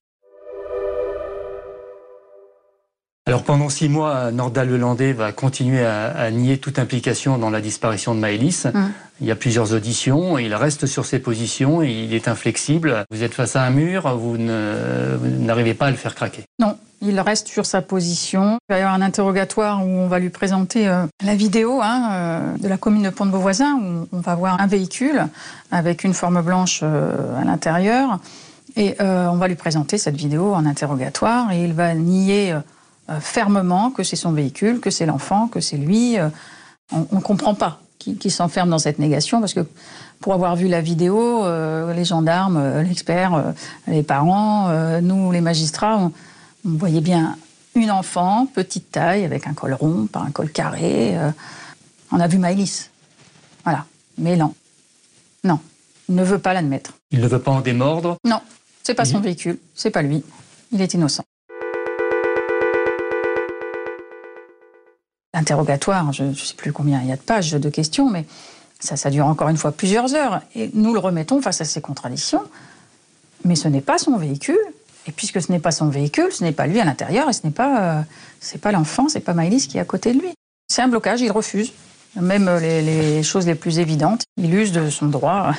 Alors 3.27 3.43
pendant 3.43 3.67
six 3.67 3.89
mois, 3.89 4.31
Nordal 4.31 4.69
Lelandais 4.69 5.11
va 5.11 5.33
continuer 5.33 5.85
à, 5.85 6.31
nier 6.31 6.57
toute 6.57 6.79
implication 6.79 7.37
dans 7.37 7.49
la 7.49 7.59
disparition 7.59 8.15
de 8.15 8.21
Maëlys. 8.21 8.67
Hum. 8.73 8.91
Il 9.19 9.27
y 9.27 9.31
a 9.31 9.35
plusieurs 9.35 9.73
auditions, 9.73 10.37
il 10.37 10.53
reste 10.55 10.85
sur 10.85 11.05
ses 11.05 11.19
positions, 11.19 11.81
il 11.81 12.13
est 12.13 12.27
inflexible. 12.27 13.03
Vous 13.11 13.23
êtes 13.23 13.33
face 13.33 13.55
à 13.55 13.63
un 13.63 13.71
mur, 13.71 14.15
vous 14.17 14.37
n'arrivez 14.37 15.73
pas 15.73 15.87
à 15.87 15.91
le 15.91 15.97
faire 15.97 16.15
craquer. 16.15 16.43
Non, 16.59 16.77
il 17.01 17.19
reste 17.19 17.47
sur 17.47 17.65
sa 17.65 17.81
position. 17.81 18.59
Il 18.69 18.73
va 18.73 18.79
y 18.79 18.81
avoir 18.81 18.95
un 18.95 19.01
interrogatoire 19.01 19.85
où 19.85 19.89
on 19.89 20.07
va 20.07 20.19
lui 20.19 20.29
présenter 20.29 20.87
euh, 20.87 21.03
la 21.23 21.35
vidéo 21.35 21.79
hein, 21.81 22.09
euh, 22.11 22.57
de 22.57 22.67
la 22.67 22.77
commune 22.77 23.03
de 23.03 23.09
Pont-de-Beauvoisin, 23.09 23.75
où 23.75 24.07
on 24.11 24.19
va 24.19 24.35
voir 24.35 24.59
un 24.59 24.67
véhicule 24.67 25.27
avec 25.71 26.03
une 26.03 26.13
forme 26.13 26.41
blanche 26.41 26.81
euh, 26.83 27.41
à 27.41 27.43
l'intérieur. 27.43 28.19
Et 28.75 28.95
on 28.99 29.37
va 29.37 29.47
lui 29.47 29.55
présenter 29.55 29.97
cette 29.97 30.15
vidéo 30.15 30.53
en 30.53 30.67
interrogatoire 30.67 31.51
et 31.51 31.63
il 31.63 31.73
va 31.73 31.95
nier 31.95 32.53
fermement 33.21 33.91
que 33.91 34.03
c'est 34.03 34.15
son 34.15 34.31
véhicule, 34.31 34.79
que 34.79 34.89
c'est 34.89 35.05
l'enfant, 35.05 35.47
que 35.47 35.59
c'est 35.59 35.77
lui. 35.77 36.17
on 36.91 37.07
ne 37.11 37.21
comprend 37.21 37.55
pas 37.55 37.81
qu'il 37.99 38.31
s'enferme 38.31 38.69
dans 38.69 38.79
cette 38.79 38.99
négation 38.99 39.39
parce 39.39 39.53
que 39.53 39.65
pour 40.19 40.33
avoir 40.33 40.55
vu 40.55 40.67
la 40.67 40.81
vidéo, 40.81 41.43
les 41.93 42.05
gendarmes, 42.05 42.81
l'expert, 42.81 43.53
les 43.87 44.03
parents, 44.03 44.99
nous, 45.01 45.31
les 45.31 45.41
magistrats, 45.41 45.97
on 45.97 46.11
voyait 46.65 47.01
bien 47.01 47.37
une 47.77 47.91
enfant, 47.91 48.47
petite 48.47 48.91
taille, 48.91 49.23
avec 49.23 49.47
un 49.47 49.53
col 49.53 49.73
rond, 49.73 50.07
pas 50.07 50.21
un 50.21 50.31
col 50.31 50.49
carré. 50.49 51.17
Euh, 51.17 51.31
on 52.11 52.19
a 52.19 52.27
vu 52.27 52.37
Maëlys. 52.37 52.89
Voilà. 53.63 53.85
Mais 54.17 54.35
non. 54.35 54.53
Non. 55.43 55.59
Il 56.09 56.15
ne 56.15 56.23
veut 56.23 56.39
pas 56.39 56.53
l'admettre. 56.53 56.93
Il 57.11 57.21
ne 57.21 57.27
veut 57.27 57.39
pas 57.39 57.51
en 57.51 57.61
démordre? 57.61 58.17
Non. 58.23 58.41
C'est 58.83 58.95
pas 58.95 59.05
son 59.05 59.19
véhicule. 59.19 59.59
C'est 59.75 59.91
pas 59.91 60.01
lui. 60.01 60.23
Il 60.71 60.81
est 60.81 60.93
innocent. 60.93 61.23
L'interrogatoire, 65.33 66.11
je 66.13 66.23
ne 66.23 66.33
sais 66.33 66.55
plus 66.55 66.71
combien 66.71 67.01
il 67.01 67.09
y 67.09 67.11
a 67.11 67.15
de 67.15 67.21
pages 67.21 67.51
de 67.51 67.69
questions, 67.69 68.09
mais 68.09 68.25
ça, 68.79 68.95
ça 68.95 69.09
dure 69.09 69.25
encore 69.25 69.49
une 69.49 69.57
fois 69.57 69.71
plusieurs 69.71 70.13
heures. 70.15 70.41
Et 70.55 70.71
nous 70.73 70.93
le 70.93 70.99
remettons 70.99 71.41
face 71.41 71.61
à 71.61 71.65
ces 71.65 71.81
contradictions. 71.81 72.43
Mais 73.43 73.55
ce 73.55 73.67
n'est 73.67 73.81
pas 73.81 73.97
son 73.97 74.17
véhicule. 74.17 74.57
Et 75.05 75.11
puisque 75.11 75.41
ce 75.41 75.51
n'est 75.51 75.59
pas 75.59 75.71
son 75.71 75.89
véhicule, 75.89 76.31
ce 76.31 76.43
n'est 76.43 76.51
pas 76.51 76.67
lui 76.67 76.79
à 76.79 76.85
l'intérieur 76.85 77.29
et 77.29 77.33
ce 77.33 77.41
n'est 77.45 77.53
pas, 77.53 77.81
euh, 77.81 78.01
c'est 78.39 78.59
pas 78.59 78.71
l'enfant, 78.71 79.07
pas 79.25 79.33
Maëlys 79.33 79.67
qui 79.67 79.77
est 79.77 79.81
à 79.81 79.85
côté 79.85 80.13
de 80.13 80.19
lui. 80.19 80.29
C'est 80.69 80.81
un 80.81 80.89
blocage, 80.89 81.21
il 81.21 81.31
refuse. 81.31 81.71
Même 82.19 82.49
les, 82.59 82.81
les 82.81 83.23
choses 83.23 83.45
les 83.45 83.55
plus 83.55 83.79
évidentes, 83.79 84.23
il 84.37 84.53
use 84.53 84.71
de 84.71 84.89
son 84.89 85.05
droit 85.05 85.53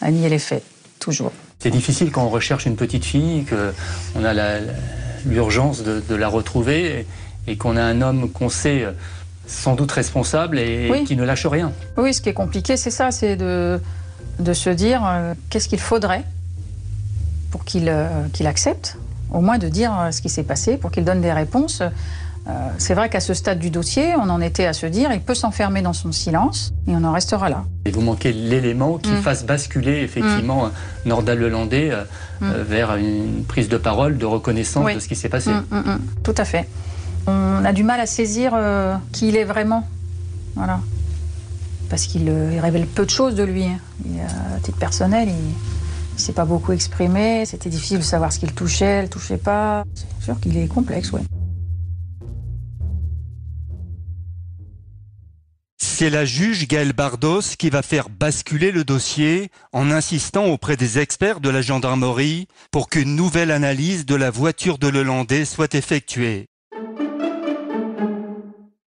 à 0.00 0.10
nier 0.10 0.28
les 0.28 0.38
faits, 0.38 0.62
toujours. 1.00 1.32
C'est 1.58 1.70
difficile 1.70 2.12
quand 2.12 2.24
on 2.24 2.28
recherche 2.28 2.66
une 2.66 2.76
petite 2.76 3.04
fille, 3.04 3.44
qu'on 3.44 4.24
a 4.24 4.60
l'urgence 5.26 5.82
de, 5.82 6.14
la 6.14 6.28
retrouver 6.28 7.00
et, 7.00 7.06
et 7.48 7.56
qu'on 7.56 7.76
a 7.76 7.82
un 7.82 8.02
homme 8.02 8.30
qu'on 8.30 8.48
sait 8.48 8.86
sans 9.48 9.74
doute 9.74 9.90
responsable 9.90 10.58
et 10.58 11.04
qui 11.06 11.16
ne 11.16 11.24
lâche 11.24 11.46
rien. 11.46 11.72
Oui, 11.96 12.14
ce 12.14 12.20
qui 12.20 12.28
est 12.28 12.34
compliqué, 12.34 12.76
c'est 12.76 12.90
ça, 12.90 13.10
c'est 13.10 13.34
de, 13.36 13.80
de 14.38 14.52
se 14.52 14.70
dire 14.70 15.02
euh, 15.06 15.34
qu'est-ce 15.50 15.68
qu'il 15.68 15.80
faudrait 15.80 16.22
pour 17.50 17.64
qu'il 17.64 17.88
euh, 17.88 18.06
qu'il 18.32 18.46
accepte, 18.46 18.98
au 19.32 19.40
moins 19.40 19.58
de 19.58 19.68
dire 19.68 19.98
euh, 19.98 20.10
ce 20.10 20.20
qui 20.20 20.28
s'est 20.28 20.42
passé, 20.42 20.76
pour 20.76 20.90
qu'il 20.90 21.04
donne 21.04 21.22
des 21.22 21.32
réponses. 21.32 21.82
c'est 22.78 22.94
vrai 22.94 23.10
qu'à 23.10 23.20
ce 23.20 23.34
stade 23.34 23.58
du 23.58 23.68
dossier, 23.68 24.14
on 24.16 24.30
en 24.30 24.40
était 24.40 24.64
à 24.64 24.72
se 24.72 24.86
dire 24.86 25.12
il 25.12 25.20
peut 25.20 25.34
s'enfermer 25.34 25.82
dans 25.82 25.92
son 25.92 26.12
silence 26.12 26.72
et 26.86 26.92
on 26.92 27.04
en 27.04 27.12
restera 27.12 27.50
là. 27.50 27.64
Et 27.84 27.90
vous 27.90 28.00
manquez 28.00 28.32
l'élément 28.32 28.96
qui 28.96 29.10
mm. 29.10 29.22
fasse 29.22 29.44
basculer 29.44 30.00
effectivement 30.00 30.66
mm. 30.66 30.70
Nordal 31.04 31.38
Lelandais 31.38 31.90
mm. 32.40 32.50
vers 32.66 32.96
une 32.96 33.44
prise 33.44 33.68
de 33.68 33.76
parole, 33.76 34.16
de 34.16 34.24
reconnaissance 34.24 34.94
de 34.94 34.98
ce 34.98 35.08
qui 35.08 35.16
s'est 35.16 35.28
passé. 35.28 35.50
Tout 36.22 36.34
à 36.38 36.46
fait. 36.46 36.66
On 37.28 37.64
a 37.64 37.74
du 37.74 37.82
mal 37.82 38.00
à 38.00 38.06
saisir 38.06 38.52
euh, 38.54 38.96
qui 39.12 39.28
il 39.28 39.36
est 39.36 39.44
vraiment. 39.44 39.86
Voilà. 40.54 40.80
Parce 41.90 42.06
qu'il 42.06 42.26
euh, 42.28 42.58
révèle 42.60 42.86
peu 42.86 43.04
de 43.04 43.10
choses 43.10 43.34
de 43.34 43.42
lui. 43.42 43.64
Hein. 43.64 43.78
à 44.56 44.60
titre 44.60 44.78
personnel, 44.78 45.28
il 45.28 45.34
ne 45.34 46.18
s'est 46.18 46.32
pas 46.32 46.46
beaucoup 46.46 46.72
exprimé. 46.72 47.44
C'était 47.44 47.68
difficile 47.68 47.98
de 47.98 48.02
savoir 48.02 48.32
ce 48.32 48.38
qu'il 48.38 48.52
touchait, 48.52 49.02
ne 49.02 49.08
touchait 49.08 49.36
pas. 49.36 49.84
C'est 49.94 50.24
sûr 50.24 50.40
qu'il 50.40 50.56
est 50.56 50.68
complexe, 50.68 51.12
oui. 51.12 51.20
C'est 55.76 56.10
la 56.10 56.24
juge 56.24 56.66
Gaëlle 56.66 56.94
Bardos 56.94 57.56
qui 57.58 57.68
va 57.68 57.82
faire 57.82 58.08
basculer 58.08 58.70
le 58.70 58.84
dossier 58.84 59.50
en 59.72 59.90
insistant 59.90 60.46
auprès 60.46 60.76
des 60.76 60.98
experts 60.98 61.40
de 61.40 61.50
la 61.50 61.60
gendarmerie 61.60 62.46
pour 62.70 62.88
qu'une 62.88 63.16
nouvelle 63.16 63.50
analyse 63.50 64.06
de 64.06 64.14
la 64.14 64.30
voiture 64.30 64.78
de 64.78 64.88
Lelandais 64.88 65.44
soit 65.44 65.74
effectuée. 65.74 66.46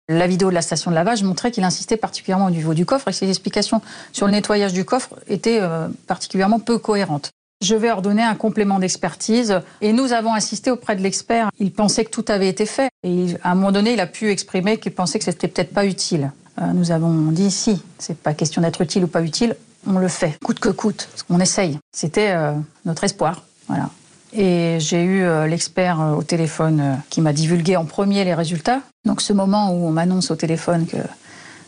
La 0.09 0.27
vidéo 0.27 0.49
de 0.49 0.53
la 0.53 0.61
station 0.61 0.91
de 0.91 0.95
lavage 0.95 1.23
montrait 1.23 1.49
qu'il 1.51 1.63
insistait 1.63 1.95
particulièrement 1.95 2.47
au 2.47 2.49
niveau 2.49 2.73
du 2.73 2.85
coffre 2.85 3.07
et 3.07 3.13
ses 3.13 3.29
explications 3.29 3.81
sur 4.11 4.25
le 4.25 4.33
nettoyage 4.33 4.73
du 4.73 4.83
coffre 4.83 5.15
étaient 5.27 5.61
euh, 5.61 5.87
particulièrement 6.07 6.59
peu 6.59 6.77
cohérentes. 6.77 7.31
Je 7.63 7.75
vais 7.75 7.89
ordonner 7.89 8.21
un 8.21 8.35
complément 8.35 8.79
d'expertise 8.79 9.61
et 9.79 9.93
nous 9.93 10.11
avons 10.11 10.33
insisté 10.33 10.71
auprès 10.71 10.97
de 10.97 11.01
l'expert. 11.01 11.49
Il 11.59 11.71
pensait 11.71 12.03
que 12.03 12.09
tout 12.09 12.25
avait 12.27 12.49
été 12.49 12.65
fait 12.65 12.89
et 13.03 13.27
à 13.43 13.51
un 13.51 13.55
moment 13.55 13.71
donné, 13.71 13.93
il 13.93 13.99
a 14.01 14.07
pu 14.07 14.29
exprimer 14.29 14.77
qu'il 14.77 14.91
pensait 14.91 15.19
que 15.19 15.25
c'était 15.25 15.47
peut-être 15.47 15.73
pas 15.73 15.85
utile. 15.85 16.33
Euh, 16.61 16.73
nous 16.73 16.91
avons 16.91 17.31
dit 17.31 17.49
si, 17.49 17.81
c'est 17.97 18.17
pas 18.17 18.33
question 18.33 18.61
d'être 18.61 18.81
utile 18.81 19.05
ou 19.05 19.07
pas 19.07 19.21
utile, 19.21 19.55
on 19.87 19.99
le 19.99 20.09
fait, 20.09 20.37
coûte 20.43 20.59
que 20.59 20.69
coûte, 20.69 21.07
on 21.29 21.39
essaye. 21.39 21.79
C'était 21.93 22.31
euh, 22.31 22.53
notre 22.83 23.05
espoir. 23.05 23.43
Voilà. 23.69 23.89
Et 24.35 24.79
j'ai 24.79 25.03
eu 25.03 25.23
euh, 25.23 25.45
l'expert 25.45 26.01
euh, 26.01 26.13
au 26.13 26.23
téléphone 26.23 26.79
euh, 26.79 26.95
qui 27.09 27.21
m'a 27.21 27.33
divulgué 27.33 27.77
en 27.77 27.85
premier 27.85 28.23
les 28.25 28.33
résultats. 28.33 28.81
Donc 29.05 29.21
ce 29.21 29.31
moment 29.31 29.71
où 29.71 29.85
on 29.85 29.91
m'annonce 29.91 30.31
au 30.31 30.35
téléphone 30.35 30.87
que, 30.87 30.97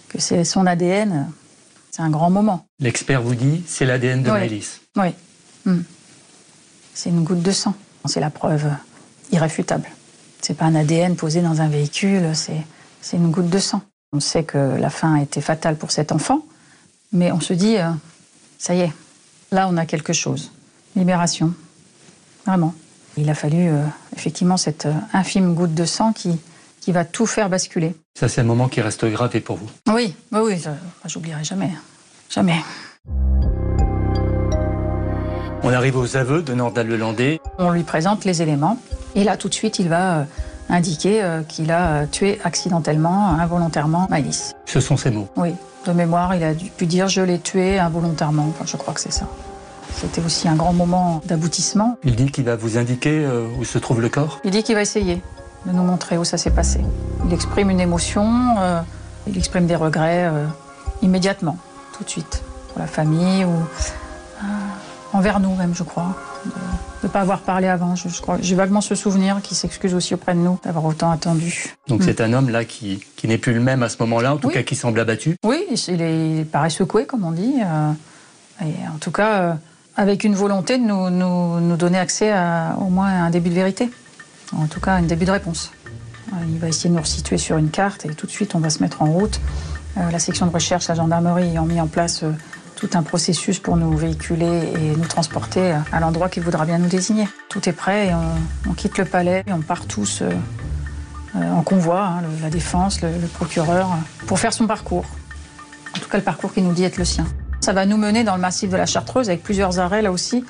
que 0.09 0.19
c'est 0.19 0.43
son 0.43 0.65
ADN, 0.65 1.31
c'est 1.91 2.01
un 2.01 2.09
grand 2.09 2.31
moment. 2.31 2.65
L'expert 2.79 3.21
vous 3.21 3.35
dit 3.35 3.63
c'est 3.67 3.85
l'ADN 3.85 4.23
de 4.23 4.31
oui. 4.31 4.63
Oui. 4.95 5.13
Hmm. 5.65 5.81
C'est 6.95 7.09
une 7.09 7.23
goutte 7.23 7.43
de 7.43 7.51
sang. 7.51 7.75
C'est 8.05 8.19
la 8.19 8.31
preuve 8.31 8.67
irréfutable. 9.31 9.87
C'est 10.41 10.55
pas 10.55 10.65
un 10.65 10.75
ADN 10.75 11.15
posé 11.15 11.41
dans 11.41 11.61
un 11.61 11.67
véhicule, 11.67 12.31
c'est 12.35 13.17
une 13.17 13.31
goutte 13.31 13.49
de 13.49 13.59
sang. 13.59 13.81
On 14.13 14.19
sait 14.19 14.43
que 14.43 14.57
la 14.57 14.89
fin 14.89 15.15
a 15.15 15.21
été 15.21 15.41
fatale 15.41 15.75
pour 15.75 15.91
cet 15.91 16.11
enfant, 16.11 16.45
mais 17.11 17.31
on 17.31 17.39
se 17.39 17.53
dit, 17.53 17.77
ça 18.59 18.75
y 18.75 18.81
est, 18.81 18.91
là 19.51 19.67
on 19.67 19.75
a 19.77 19.87
quelque 19.87 20.13
chose. 20.13 20.51
Libération. 20.95 21.51
Vraiment. 22.45 22.73
Il 23.17 23.29
a 23.29 23.33
fallu 23.35 23.69
euh, 23.69 23.83
effectivement 24.15 24.57
cette 24.57 24.85
euh, 24.87 24.93
infime 25.13 25.53
goutte 25.53 25.73
de 25.73 25.85
sang 25.85 26.11
qui, 26.11 26.37
qui 26.81 26.91
va 26.91 27.05
tout 27.05 27.25
faire 27.25 27.49
basculer. 27.49 27.95
Ça, 28.17 28.27
c'est 28.27 28.41
un 28.41 28.45
moment 28.45 28.67
qui 28.67 28.81
reste 28.81 29.05
gravé 29.05 29.39
pour 29.39 29.57
vous. 29.57 29.69
Oui, 29.93 30.15
oui, 30.31 30.39
oui, 30.43 30.63
j'oublierai 31.05 31.43
jamais. 31.43 31.71
Jamais. 32.29 32.57
On 35.63 35.71
arrive 35.71 35.97
aux 35.97 36.17
aveux 36.17 36.43
de 36.43 36.53
Nordal 36.53 36.87
Lelandais. 36.87 37.39
On 37.57 37.71
lui 37.71 37.83
présente 37.83 38.25
les 38.25 38.41
éléments. 38.41 38.77
Et 39.15 39.23
là, 39.23 39.37
tout 39.37 39.49
de 39.49 39.53
suite, 39.53 39.79
il 39.79 39.89
va 39.89 40.17
euh, 40.19 40.23
indiquer 40.69 41.23
qu'il 41.47 41.71
a 41.71 42.05
tué 42.07 42.39
accidentellement, 42.43 43.29
involontairement, 43.39 44.07
Malice. 44.09 44.53
Ce 44.65 44.79
sont 44.79 44.97
ses 44.97 45.11
mots 45.11 45.27
Oui. 45.37 45.53
De 45.85 45.91
mémoire, 45.93 46.33
il 46.35 46.43
a 46.43 46.53
pu 46.53 46.87
dire 46.87 47.07
je 47.07 47.21
l'ai 47.21 47.39
tué 47.39 47.77
involontairement. 47.77 48.47
Enfin, 48.49 48.65
je 48.65 48.75
crois 48.75 48.93
que 48.93 48.99
c'est 48.99 49.13
ça. 49.13 49.27
C'était 49.93 50.21
aussi 50.23 50.47
un 50.47 50.55
grand 50.55 50.73
moment 50.73 51.21
d'aboutissement. 51.25 51.97
Il 52.03 52.15
dit 52.15 52.31
qu'il 52.31 52.45
va 52.45 52.55
vous 52.55 52.77
indiquer 52.77 53.23
euh, 53.25 53.47
où 53.59 53.63
se 53.63 53.77
trouve 53.77 54.01
le 54.01 54.09
corps 54.09 54.39
Il 54.43 54.51
dit 54.51 54.63
qu'il 54.63 54.75
va 54.75 54.81
essayer 54.81 55.21
de 55.65 55.71
nous 55.71 55.83
montrer 55.83 56.17
où 56.17 56.23
ça 56.23 56.37
s'est 56.37 56.51
passé. 56.51 56.81
Il 57.25 57.33
exprime 57.33 57.69
une 57.69 57.79
émotion, 57.79 58.55
euh, 58.59 58.81
il 59.27 59.37
exprime 59.37 59.65
des 59.65 59.75
regrets 59.75 60.27
euh, 60.27 60.45
immédiatement, 61.01 61.57
tout 61.97 62.03
de 62.03 62.09
suite, 62.09 62.43
pour 62.69 62.79
la 62.79 62.87
famille 62.87 63.45
ou 63.45 63.53
envers 65.13 65.39
nous 65.39 65.55
même, 65.55 65.73
je 65.73 65.83
crois. 65.83 66.13
De 66.45 67.07
ne 67.07 67.11
pas 67.11 67.21
avoir 67.21 67.39
parlé 67.39 67.67
avant. 67.67 67.95
Je, 67.95 68.09
crois. 68.21 68.37
J'ai 68.41 68.55
vaguement 68.55 68.81
ce 68.81 68.95
souvenir 68.95 69.41
qui 69.41 69.55
s'excuse 69.55 69.93
aussi 69.93 70.13
auprès 70.13 70.33
de 70.33 70.39
nous 70.39 70.59
d'avoir 70.63 70.83
autant 70.85 71.09
attendu. 71.09 71.75
Donc 71.87 72.03
c'est 72.03 72.19
un 72.19 72.33
homme 72.33 72.49
là 72.49 72.65
qui, 72.65 73.01
qui 73.15 73.27
n'est 73.27 73.37
plus 73.37 73.53
le 73.53 73.61
même 73.61 73.81
à 73.81 73.89
ce 73.89 73.95
moment-là, 74.01 74.33
en 74.33 74.37
tout 74.37 74.49
cas 74.49 74.63
qui 74.63 74.75
semble 74.75 74.99
abattu 74.99 75.37
Oui, 75.43 75.63
il, 75.87 76.01
est, 76.01 76.37
il 76.39 76.45
paraît 76.45 76.69
secoué, 76.69 77.05
comme 77.05 77.23
on 77.23 77.31
dit. 77.31 77.55
et 78.61 78.87
en 78.93 78.97
tout 78.99 79.11
cas, 79.11 79.57
avec 79.95 80.23
une 80.23 80.35
volonté 80.35 80.77
de 80.77 80.83
nous, 80.83 81.09
nous, 81.09 81.77
donner 81.77 81.97
accès 81.97 82.31
à 82.31 82.77
au 82.79 82.89
moins 82.89 83.25
un 83.25 83.29
début 83.29 83.49
de 83.49 83.55
vérité, 83.55 83.89
en 84.55 84.67
tout 84.67 84.79
cas 84.79 84.93
un 84.93 85.03
début 85.03 85.25
de 85.25 85.31
réponse. 85.31 85.71
Euh, 86.33 86.37
il 86.49 86.59
va 86.59 86.67
essayer 86.67 86.89
de 86.89 86.95
nous 86.95 87.01
resituer 87.01 87.37
sur 87.37 87.57
une 87.57 87.69
carte 87.69 88.05
et 88.05 88.09
tout 88.09 88.25
de 88.25 88.31
suite 88.31 88.55
on 88.55 88.59
va 88.59 88.69
se 88.69 88.81
mettre 88.81 89.01
en 89.01 89.05
route. 89.05 89.39
Euh, 89.97 90.11
la 90.11 90.19
section 90.19 90.45
de 90.47 90.51
recherche, 90.51 90.87
la 90.87 90.95
gendarmerie 90.95 91.49
ayant 91.49 91.65
mis 91.65 91.79
en 91.79 91.87
place 91.87 92.23
euh, 92.23 92.31
tout 92.75 92.89
un 92.93 93.03
processus 93.03 93.59
pour 93.59 93.77
nous 93.77 93.95
véhiculer 93.95 94.73
et 94.75 94.97
nous 94.97 95.05
transporter 95.05 95.77
à 95.93 95.99
l'endroit 96.01 96.27
qu'il 96.27 96.43
voudra 96.43 96.65
bien 96.65 96.77
nous 96.77 96.89
désigner. 96.89 97.27
Tout 97.47 97.69
est 97.69 97.73
prêt 97.73 98.07
et 98.07 98.11
on, 98.67 98.73
quitte 98.73 98.97
le 98.97 99.05
palais 99.05 99.45
on 99.49 99.61
part 99.61 99.85
tous 99.85 100.21
en 101.33 101.61
convoi, 101.61 102.05
hein, 102.05 102.21
la 102.41 102.49
défense, 102.49 103.01
le 103.01 103.27
procureur, 103.33 103.89
pour 104.27 104.39
faire 104.39 104.51
son 104.51 104.67
parcours. 104.67 105.05
En 105.95 105.99
tout 105.99 106.09
cas 106.09 106.17
le 106.17 106.23
parcours 106.23 106.53
qui 106.53 106.61
nous 106.61 106.73
dit 106.73 106.83
être 106.83 106.97
le 106.97 107.05
sien. 107.05 107.25
Ça 107.65 107.73
va 107.73 107.87
nous 107.87 107.97
mener 107.97 108.23
dans 108.23 108.35
le 108.35 108.41
massif 108.41 108.69
de 108.69 108.77
la 108.77 108.85
Chartreuse 108.85 109.27
avec 109.27 109.41
plusieurs 109.41 109.79
arrêts 109.79 110.03
là 110.03 110.11
aussi, 110.11 110.45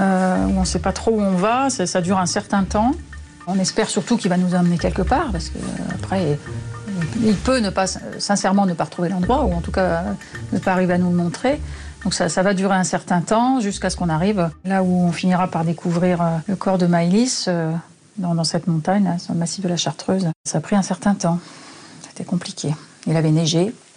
euh, 0.00 0.44
où 0.46 0.56
on 0.56 0.60
ne 0.62 0.64
sait 0.64 0.80
pas 0.80 0.92
trop 0.92 1.12
où 1.12 1.20
on 1.20 1.36
va. 1.36 1.70
Ça, 1.70 2.00
dure 2.00 2.18
un 2.18 2.26
certain 2.26 2.64
temps. 2.64 2.96
On 3.46 3.60
espère 3.60 3.88
surtout 3.88 4.16
qu'il 4.16 4.28
va 4.28 4.38
nous 4.38 4.56
emmener 4.56 4.76
quelque 4.76 5.02
part, 5.02 5.30
parce 5.30 5.50
que 5.50 5.58
après, 5.94 6.36
il 7.22 7.36
peut 7.36 7.60
ne 7.60 7.70
pas, 7.70 7.86
sincèrement 8.18 8.66
ne 8.66 8.74
pas 8.74 8.82
retrouver 8.82 9.08
l'endroit, 9.08 9.44
ou 9.44 9.52
en 9.52 9.60
tout 9.60 9.70
cas 9.70 10.02
ne 10.52 10.58
pas 10.58 10.72
arriver 10.72 10.94
à 10.94 10.98
nous 10.98 11.10
le 11.10 11.16
montrer. 11.16 11.60
Donc 12.02 12.12
ça, 12.12 12.42
va 12.42 12.54
durer 12.54 12.74
un 12.74 12.82
certain 12.82 13.20
temps 13.20 13.60
jusqu'à 13.60 13.88
ce 13.88 13.96
qu'on 13.96 14.08
arrive 14.08 14.50
là 14.64 14.82
où 14.82 15.04
on 15.04 15.12
finira 15.12 15.46
par 15.46 15.64
découvrir 15.64 16.20
euh, 16.20 16.38
le 16.48 16.56
corps 16.56 16.78
de 16.78 16.88
euh, 16.88 17.72
dans, 18.16 18.42
cette 18.42 18.66
montagne, 18.66 19.04
là, 19.04 19.18
sur 19.20 19.32
le 19.32 19.38
massif 19.38 19.62
de 19.62 19.68
la 19.68 19.76
Chartreuse. 19.76 20.26
Ça 20.44 20.58
a 20.58 20.60
pris 20.60 20.74
un 20.74 20.82
certain 20.82 21.14
temps. 21.14 21.38
C'était 22.02 22.24
compliqué. 22.24 22.74
Il 23.06 23.16
avait 23.16 23.30
neigé, 23.30 23.68
euh, 23.68 23.87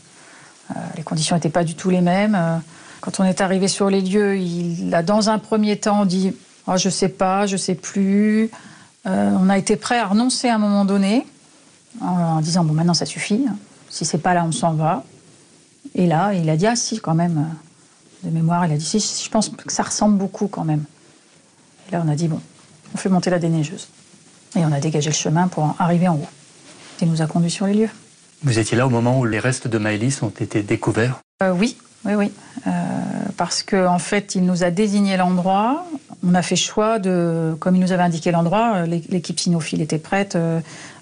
les 0.95 1.03
conditions 1.03 1.35
n'étaient 1.35 1.49
pas 1.49 1.63
du 1.63 1.75
tout 1.75 1.89
les 1.89 2.01
mêmes. 2.01 2.35
Euh, 2.35 2.57
quand 3.01 3.19
on 3.19 3.23
est 3.23 3.41
arrivé 3.41 3.67
sur 3.67 3.89
les 3.89 4.01
lieux, 4.01 4.37
il 4.37 4.93
a 4.93 5.03
dans 5.03 5.29
un 5.29 5.39
premier 5.39 5.77
temps 5.77 6.05
dit 6.05 6.33
oh, 6.67 6.77
Je 6.77 6.89
sais 6.89 7.09
pas, 7.09 7.45
je 7.45 7.57
sais 7.57 7.75
plus. 7.75 8.51
Euh, 9.07 9.31
on 9.39 9.49
a 9.49 9.57
été 9.57 9.75
prêt 9.75 9.97
à 9.97 10.05
renoncer 10.05 10.49
à 10.49 10.55
un 10.55 10.59
moment 10.59 10.85
donné 10.85 11.25
en, 11.99 12.41
disant 12.41 12.63
Bon, 12.63 12.73
maintenant 12.73 12.93
ça 12.93 13.05
suffit. 13.05 13.45
Si 13.89 14.05
c'est 14.05 14.19
pas 14.19 14.33
là, 14.33 14.45
on 14.45 14.51
s'en 14.51 14.73
va. 14.73 15.03
Et 15.95 16.05
là, 16.05 16.33
il 16.33 16.49
a 16.49 16.57
dit 16.57 16.67
Ah, 16.67 16.75
si, 16.75 16.99
quand 16.99 17.15
même. 17.15 17.47
De 18.23 18.29
mémoire, 18.29 18.65
il 18.67 18.71
a 18.73 18.77
dit 18.77 18.85
Si, 18.85 19.23
je 19.23 19.29
pense 19.29 19.49
que 19.49 19.71
ça 19.71 19.83
ressemble 19.83 20.17
beaucoup 20.17 20.47
quand 20.47 20.63
même. 20.63 20.83
Et 21.89 21.91
là, 21.91 22.03
on 22.05 22.09
a 22.09 22.15
dit 22.15 22.27
Bon, 22.27 22.39
on 22.93 22.97
fait 22.97 23.09
monter 23.09 23.29
la 23.29 23.39
déneigeuse. 23.39 23.87
Et 24.55 24.59
on 24.59 24.71
a 24.71 24.79
dégagé 24.79 25.09
le 25.09 25.15
chemin 25.15 25.47
pour 25.47 25.75
arriver 25.79 26.07
en 26.07 26.15
haut. 26.15 26.27
Il 27.01 27.09
nous 27.09 27.21
a 27.21 27.25
conduits 27.25 27.49
sur 27.49 27.65
les 27.65 27.73
lieux. 27.73 27.89
Vous 28.43 28.57
étiez 28.57 28.75
là 28.75 28.87
au 28.87 28.89
moment 28.89 29.19
où 29.19 29.25
les 29.25 29.37
restes 29.37 29.67
de 29.67 29.77
Maëlys 29.77 30.23
ont 30.23 30.29
été 30.29 30.63
découverts? 30.63 31.19
Euh, 31.43 31.51
Oui, 31.51 31.77
oui, 32.05 32.15
oui. 32.15 32.31
Euh, 32.65 32.71
parce 33.37 33.61
qu'en 33.61 33.93
en 33.93 33.99
fait, 33.99 34.33
il 34.33 34.43
nous 34.45 34.63
a 34.63 34.71
désigné 34.71 35.15
l'endroit. 35.15 35.85
On 36.25 36.33
a 36.33 36.41
fait 36.41 36.55
choix 36.55 36.97
de, 36.97 37.55
comme 37.59 37.75
il 37.75 37.81
nous 37.81 37.91
avait 37.91 38.01
indiqué 38.01 38.31
l'endroit, 38.31 38.73
euh, 38.77 38.85
l'équipe 38.85 39.39
cynophile 39.39 39.81
était 39.81 39.99
prête 39.99 40.37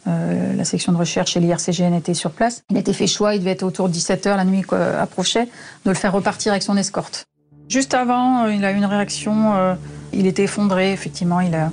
la 0.06 0.66
section 0.66 0.92
de 0.92 0.98
recherche 0.98 1.38
et 1.38 1.40
l'IRCGN 1.40 1.94
étaient 1.94 2.16
sur 2.16 2.32
place. 2.32 2.64
Il 2.72 2.78
a 2.78 2.80
été 2.80 2.94
fait 2.94 3.06
choix, 3.06 3.36
il 3.36 3.40
devait 3.40 3.52
être 3.52 3.62
autour 3.62 3.90
de 3.90 3.94
17h, 3.94 4.36
la 4.36 4.44
nuit 4.44 4.66
approchait, 5.00 5.46
de 5.86 5.90
le 5.90 5.94
faire 5.94 6.12
repartir 6.12 6.52
avec 6.52 6.64
son 6.64 6.76
escorte. 6.76 7.26
Juste 7.68 7.94
avant, 7.94 8.48
il 8.48 8.66
a 8.66 8.72
eu 8.72 8.76
une 8.76 8.86
réaction, 8.86 9.78
il 10.12 10.26
était 10.26 10.46
effondré, 10.46 10.94
effectivement, 10.94 11.42
il, 11.42 11.54
a, 11.54 11.72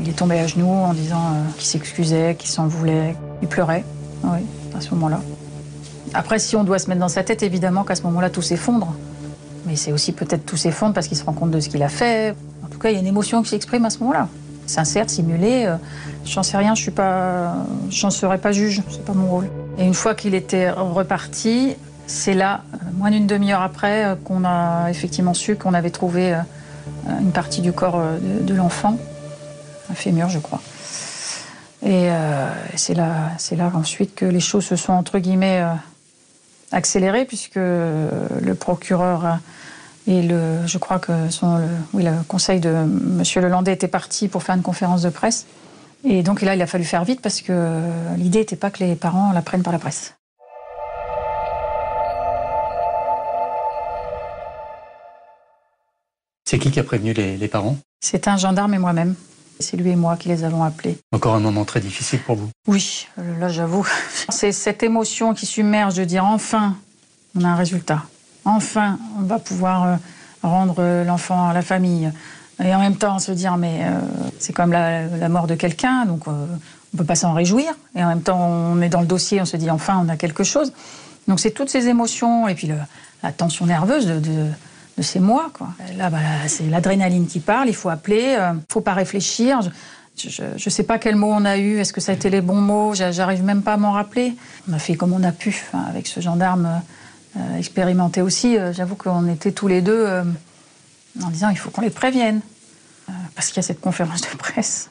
il 0.00 0.08
est 0.08 0.16
tombé 0.16 0.38
à 0.38 0.46
genoux 0.46 0.70
en 0.70 0.94
disant 0.94 1.36
qu'il 1.58 1.66
s'excusait, 1.66 2.34
qu'il 2.38 2.48
s'en 2.48 2.66
voulait, 2.66 3.14
il 3.42 3.48
pleurait, 3.48 3.84
oui, 4.22 4.38
à 4.76 4.80
ce 4.80 4.90
moment-là. 4.90 5.20
Après, 6.14 6.38
si 6.38 6.56
on 6.56 6.64
doit 6.64 6.78
se 6.78 6.88
mettre 6.88 7.00
dans 7.00 7.08
sa 7.08 7.22
tête, 7.24 7.42
évidemment 7.42 7.84
qu'à 7.84 7.94
ce 7.94 8.02
moment-là, 8.04 8.30
tout 8.30 8.42
s'effondre. 8.42 8.94
Mais 9.66 9.76
c'est 9.76 9.92
aussi 9.92 10.12
peut-être 10.12 10.44
tout 10.44 10.56
s'effondre 10.56 10.94
parce 10.94 11.08
qu'il 11.08 11.16
se 11.16 11.24
rend 11.24 11.32
compte 11.32 11.50
de 11.50 11.60
ce 11.60 11.68
qu'il 11.68 11.82
a 11.82 11.88
fait. 11.88 12.34
En 12.64 12.68
tout 12.68 12.78
cas, 12.78 12.90
il 12.90 12.94
y 12.94 12.96
a 12.96 13.00
une 13.00 13.06
émotion 13.06 13.42
qui 13.42 13.50
s'exprime 13.50 13.84
à 13.84 13.90
ce 13.90 13.98
moment-là. 14.00 14.28
Sincère, 14.66 15.10
simulée, 15.10 15.64
euh, 15.66 15.76
j'en 16.24 16.42
sais 16.42 16.56
rien, 16.56 16.74
je 16.74 16.80
suis 16.80 16.90
pas, 16.90 17.54
j'en 17.90 18.10
serais 18.10 18.38
pas 18.38 18.52
juge, 18.52 18.82
c'est 18.90 19.04
pas 19.04 19.12
mon 19.12 19.26
rôle. 19.26 19.48
Et 19.76 19.84
une 19.84 19.94
fois 19.94 20.14
qu'il 20.14 20.34
était 20.34 20.70
reparti, 20.70 21.74
c'est 22.06 22.32
là, 22.32 22.62
euh, 22.72 22.76
moins 22.96 23.10
d'une 23.10 23.26
demi-heure 23.26 23.60
après, 23.60 24.04
euh, 24.04 24.14
qu'on 24.14 24.44
a 24.44 24.88
effectivement 24.88 25.34
su 25.34 25.56
qu'on 25.56 25.74
avait 25.74 25.90
trouvé 25.90 26.34
une 27.20 27.32
partie 27.32 27.60
du 27.60 27.72
corps 27.72 28.00
de, 28.20 28.54
l'enfant, 28.54 28.96
un 29.90 29.94
fémur, 29.94 30.28
je 30.28 30.38
crois. 30.38 30.60
Et 31.86 32.08
c'est 32.76 32.94
là, 32.94 33.32
c'est 33.38 33.56
là 33.56 33.70
ensuite 33.74 34.14
que 34.14 34.24
les 34.24 34.40
choses 34.40 34.64
se 34.64 34.76
sont 34.76 34.94
entre 34.94 35.18
guillemets 35.18 35.62
accélérées 36.72 37.26
puisque 37.26 37.56
le 37.56 38.54
procureur 38.58 39.38
et 40.06 40.22
le, 40.22 40.66
je 40.66 40.78
crois 40.78 40.98
que 40.98 41.30
son, 41.30 41.58
le, 41.58 41.66
oui, 41.92 42.02
le 42.02 42.12
conseil 42.26 42.60
de 42.60 42.68
M. 42.70 43.22
Lelandais 43.36 43.72
était 43.72 43.88
parti 43.88 44.28
pour 44.28 44.42
faire 44.42 44.54
une 44.54 44.62
conférence 44.62 45.02
de 45.02 45.10
presse. 45.10 45.46
Et 46.04 46.22
donc 46.22 46.42
là, 46.42 46.54
il 46.54 46.62
a 46.62 46.66
fallu 46.66 46.84
faire 46.84 47.04
vite 47.04 47.20
parce 47.22 47.40
que 47.40 47.80
l'idée 48.16 48.40
n'était 48.40 48.56
pas 48.56 48.70
que 48.70 48.84
les 48.84 48.96
parents 48.96 49.32
la 49.32 49.42
prennent 49.42 49.62
par 49.62 49.72
la 49.72 49.78
presse. 49.78 50.14
C'est 56.44 56.58
qui 56.58 56.70
qui 56.70 56.80
a 56.80 56.84
prévenu 56.84 57.14
les, 57.14 57.36
les 57.38 57.48
parents? 57.48 57.76
C'est 58.00 58.28
un 58.28 58.36
gendarme 58.36 58.74
et 58.74 58.78
moi-même. 58.78 59.14
C'est 59.60 59.76
lui 59.76 59.90
et 59.90 59.96
moi 59.96 60.16
qui 60.16 60.28
les 60.28 60.44
avons 60.44 60.64
appelés. 60.64 60.98
Encore 61.12 61.34
un 61.34 61.40
moment 61.40 61.64
très 61.64 61.80
difficile 61.80 62.20
pour 62.20 62.36
vous 62.36 62.48
Oui, 62.66 63.06
là 63.38 63.48
j'avoue. 63.48 63.86
C'est 64.30 64.52
cette 64.52 64.82
émotion 64.82 65.34
qui 65.34 65.46
submerge 65.46 65.94
de 65.94 66.04
dire 66.04 66.24
enfin, 66.24 66.76
on 67.36 67.44
a 67.44 67.48
un 67.48 67.56
résultat 67.56 68.02
enfin, 68.44 68.98
on 69.18 69.22
va 69.22 69.38
pouvoir 69.38 69.84
euh, 69.84 69.96
rendre 70.42 71.04
l'enfant 71.04 71.48
à 71.48 71.54
la 71.54 71.62
famille. 71.62 72.10
Et 72.62 72.74
en 72.74 72.78
même 72.78 72.96
temps, 72.96 73.18
se 73.18 73.32
dire, 73.32 73.56
mais 73.56 73.80
euh, 73.82 73.98
c'est 74.38 74.52
comme 74.52 74.70
la, 74.70 75.28
mort 75.28 75.46
de 75.46 75.54
quelqu'un, 75.54 76.04
donc 76.04 76.28
euh, 76.28 76.30
on 76.30 76.96
ne 76.96 76.98
peut 76.98 77.04
pas 77.04 77.16
s'en 77.16 77.32
réjouir. 77.32 77.72
Et 77.96 78.04
en 78.04 78.08
même 78.08 78.22
temps, 78.22 78.40
on 78.40 78.80
est 78.80 78.88
dans 78.88 79.00
le 79.00 79.06
dossier, 79.06 79.40
on 79.40 79.44
se 79.44 79.56
dit, 79.56 79.70
enfin, 79.70 80.00
on 80.04 80.08
a 80.08 80.16
quelque 80.16 80.44
chose. 80.44 80.72
Donc 81.26 81.40
c'est 81.40 81.50
toutes 81.50 81.70
ces 81.70 81.88
émotions, 81.88 82.46
et 82.48 82.54
puis 82.54 82.70
la 83.22 83.32
tension 83.32 83.66
nerveuse 83.66 84.06
de, 84.06 84.46
ces 85.00 85.20
mois. 85.20 85.50
Quoi. 85.52 85.68
Là, 85.96 86.10
bah, 86.10 86.18
c'est 86.46 86.68
l'adrénaline 86.68 87.26
qui 87.26 87.40
parle, 87.40 87.68
il 87.68 87.74
faut 87.74 87.88
appeler, 87.88 88.36
ne 88.36 88.60
faut 88.70 88.80
pas 88.80 88.94
réfléchir. 88.94 89.60
Je 90.16 90.42
ne 90.42 90.70
sais 90.70 90.84
pas 90.84 90.98
quels 90.98 91.16
mots 91.16 91.32
on 91.32 91.44
a 91.44 91.56
eu, 91.56 91.78
est-ce 91.78 91.92
que 91.92 92.00
ça 92.00 92.12
a 92.12 92.14
été 92.14 92.30
les 92.30 92.40
bons 92.40 92.60
mots, 92.60 92.94
j'arrive 92.94 93.42
même 93.42 93.62
pas 93.62 93.74
à 93.74 93.76
m'en 93.76 93.92
rappeler. 93.92 94.34
On 94.68 94.72
a 94.72 94.78
fait 94.78 94.94
comme 94.94 95.12
on 95.12 95.22
a 95.24 95.32
pu, 95.32 95.64
avec 95.88 96.06
ce 96.06 96.20
gendarme 96.20 96.82
euh, 97.36 97.56
expérimenté 97.56 98.22
aussi. 98.22 98.56
Euh, 98.56 98.72
j'avoue 98.72 98.94
qu'on 98.94 99.26
était 99.26 99.50
tous 99.50 99.66
les 99.66 99.82
deux 99.82 100.06
euh, 100.06 100.22
en 101.20 101.30
disant 101.30 101.48
il 101.48 101.58
faut 101.58 101.70
qu'on 101.70 101.80
les 101.80 101.90
prévienne. 101.90 102.40
parce 103.34 103.48
qu'il 103.48 103.56
y 103.56 103.60
a 103.60 103.62
cette 103.62 103.80
conférence 103.80 104.20
de 104.20 104.36
presse 104.36 104.90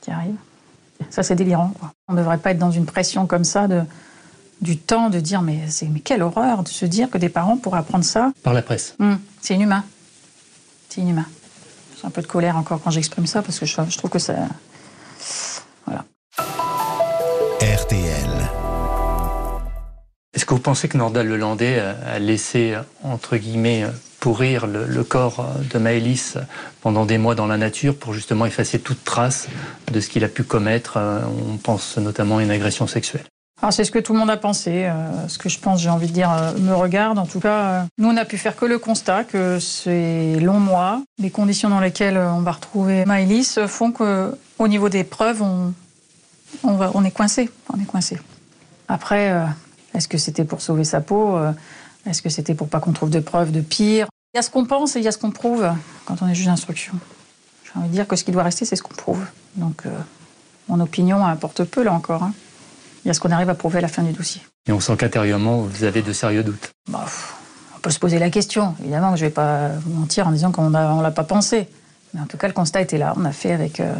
qui 0.00 0.10
arrive. 0.10 0.34
Ça, 1.10 1.22
c'est 1.22 1.36
délirant. 1.36 1.72
On 2.08 2.14
ne 2.14 2.18
devrait 2.18 2.38
pas 2.38 2.50
être 2.50 2.58
dans 2.58 2.72
une 2.72 2.86
pression 2.86 3.26
comme 3.26 3.44
ça 3.44 3.68
de, 3.68 3.82
du 4.64 4.78
temps 4.78 5.10
de 5.10 5.20
dire 5.20 5.42
mais, 5.42 5.60
mais 5.90 6.00
quelle 6.00 6.22
horreur 6.22 6.64
de 6.64 6.68
se 6.68 6.86
dire 6.86 7.10
que 7.10 7.18
des 7.18 7.28
parents 7.28 7.56
pourraient 7.56 7.78
apprendre 7.78 8.04
ça. 8.04 8.32
Par 8.42 8.54
la 8.54 8.62
presse. 8.62 8.96
Hum, 8.98 9.18
c'est 9.40 9.54
inhumain. 9.54 9.84
C'est 10.88 11.02
inhumain. 11.02 11.26
J'ai 12.00 12.06
un 12.06 12.10
peu 12.10 12.22
de 12.22 12.26
colère 12.26 12.56
encore 12.56 12.80
quand 12.82 12.90
j'exprime 12.90 13.26
ça 13.26 13.42
parce 13.42 13.60
que 13.60 13.66
je, 13.66 13.76
je 13.88 13.98
trouve 13.98 14.10
que 14.10 14.18
ça. 14.18 14.34
Voilà. 15.86 16.04
RTL. 17.60 18.30
Est-ce 20.32 20.46
que 20.46 20.54
vous 20.54 20.60
pensez 20.60 20.88
que 20.88 20.96
Nordal 20.96 21.28
Lelandais 21.28 21.78
a 21.78 22.18
laissé, 22.18 22.74
entre 23.04 23.36
guillemets, 23.36 23.84
pourrir 24.18 24.66
le, 24.66 25.04
corps 25.04 25.46
de 25.72 25.78
Maëlys 25.78 26.38
pendant 26.80 27.04
des 27.04 27.18
mois 27.18 27.34
dans 27.34 27.46
la 27.46 27.56
nature 27.56 27.94
pour 27.94 28.14
justement 28.14 28.46
effacer 28.46 28.80
toute 28.80 29.04
trace 29.04 29.48
de 29.92 30.00
ce 30.00 30.08
qu'il 30.08 30.24
a 30.24 30.28
pu 30.28 30.42
commettre? 30.42 30.98
On 30.98 31.56
pense 31.58 31.98
notamment 31.98 32.38
à 32.38 32.42
une 32.42 32.50
agression 32.50 32.86
sexuelle. 32.88 33.24
Alors 33.62 33.72
c'est 33.72 33.84
ce 33.84 33.90
que 33.90 33.98
tout 33.98 34.12
le 34.12 34.18
monde 34.18 34.30
a 34.30 34.36
pensé. 34.36 34.84
Euh, 34.84 35.28
ce 35.28 35.38
que 35.38 35.48
je 35.48 35.58
pense, 35.58 35.80
j'ai 35.80 35.88
envie 35.88 36.08
de 36.08 36.12
dire, 36.12 36.30
euh, 36.30 36.52
me 36.58 36.74
regarde. 36.74 37.18
En 37.18 37.26
tout 37.26 37.40
cas, 37.40 37.58
euh, 37.58 37.82
nous, 37.98 38.08
on 38.08 38.12
n'a 38.12 38.24
pu 38.24 38.36
faire 38.36 38.56
que 38.56 38.64
le 38.66 38.78
constat 38.78 39.24
que 39.24 39.58
ces 39.58 40.38
longs 40.40 40.60
mois, 40.60 41.02
les 41.18 41.30
conditions 41.30 41.70
dans 41.70 41.80
lesquelles 41.80 42.18
on 42.18 42.40
va 42.40 42.52
retrouver 42.52 43.04
Maëlys 43.04 43.60
font 43.66 43.92
qu'au 43.92 44.68
niveau 44.68 44.88
des 44.88 45.04
preuves, 45.04 45.42
on, 45.42 47.04
est 47.04 47.10
coincé. 47.10 47.50
On 47.72 47.80
est 47.80 47.86
coincé. 47.86 48.18
Après, 48.88 49.32
est-ce 49.94 50.08
que 50.08 50.18
c'était 50.18 50.44
pour 50.44 50.60
sauver 50.60 50.84
sa 50.84 51.00
peau 51.00 51.38
Est-ce 52.06 52.20
que 52.20 52.28
c'était 52.28 52.54
pour 52.54 52.68
pas 52.68 52.80
qu'on 52.80 52.92
trouve 52.92 53.10
de 53.10 53.20
preuves 53.20 53.50
de 53.50 53.60
pire? 53.60 54.08
Il 54.34 54.36
y 54.36 54.40
a 54.40 54.42
ce 54.42 54.50
qu'on 54.50 54.66
pense 54.66 54.96
et 54.96 54.98
il 54.98 55.04
y 55.04 55.08
a 55.08 55.12
ce 55.12 55.18
qu'on 55.18 55.30
prouve 55.30 55.66
quand 56.04 56.20
on 56.22 56.28
est 56.28 56.34
juge 56.34 56.46
d'instruction. 56.46 56.94
J'ai 57.64 57.78
envie 57.78 57.88
de 57.88 57.94
dire 57.94 58.06
que 58.06 58.16
ce 58.16 58.24
qui 58.24 58.32
doit 58.32 58.42
rester, 58.42 58.64
c'est 58.64 58.76
ce 58.76 58.82
qu'on 58.82 58.94
prouve. 58.94 59.24
Donc, 59.56 59.84
mon 60.68 60.80
opinion 60.80 61.24
importe 61.24 61.64
peu, 61.64 61.82
là 61.82 61.92
encore. 61.92 62.24
Hein. 62.24 62.32
Il 63.04 63.08
y 63.08 63.10
a 63.10 63.14
ce 63.14 63.20
qu'on 63.20 63.30
arrive 63.30 63.50
à 63.50 63.54
prouver 63.54 63.78
à 63.78 63.82
la 63.82 63.88
fin 63.88 64.02
du 64.02 64.12
dossier. 64.12 64.40
Et 64.66 64.72
on 64.72 64.80
sent 64.80 64.96
qu'intérieurement, 64.96 65.58
vous 65.58 65.84
avez 65.84 66.00
de 66.02 66.12
sérieux 66.12 66.42
doutes 66.42 66.72
bah, 66.88 67.04
On 67.76 67.80
peut 67.80 67.90
se 67.90 67.98
poser 67.98 68.18
la 68.18 68.30
question. 68.30 68.74
Évidemment, 68.80 69.14
je 69.14 69.24
ne 69.24 69.28
vais 69.28 69.34
pas 69.34 69.70
mentir 69.86 70.26
en 70.26 70.32
disant 70.32 70.52
qu'on 70.52 70.70
ne 70.70 71.02
l'a 71.02 71.10
pas 71.10 71.24
pensé. 71.24 71.68
Mais 72.14 72.20
en 72.20 72.26
tout 72.26 72.38
cas, 72.38 72.46
le 72.46 72.54
constat 72.54 72.80
était 72.80 72.96
là. 72.96 73.12
On 73.16 73.24
a 73.26 73.32
fait 73.32 73.52
avec 73.52 73.80
euh, 73.80 73.92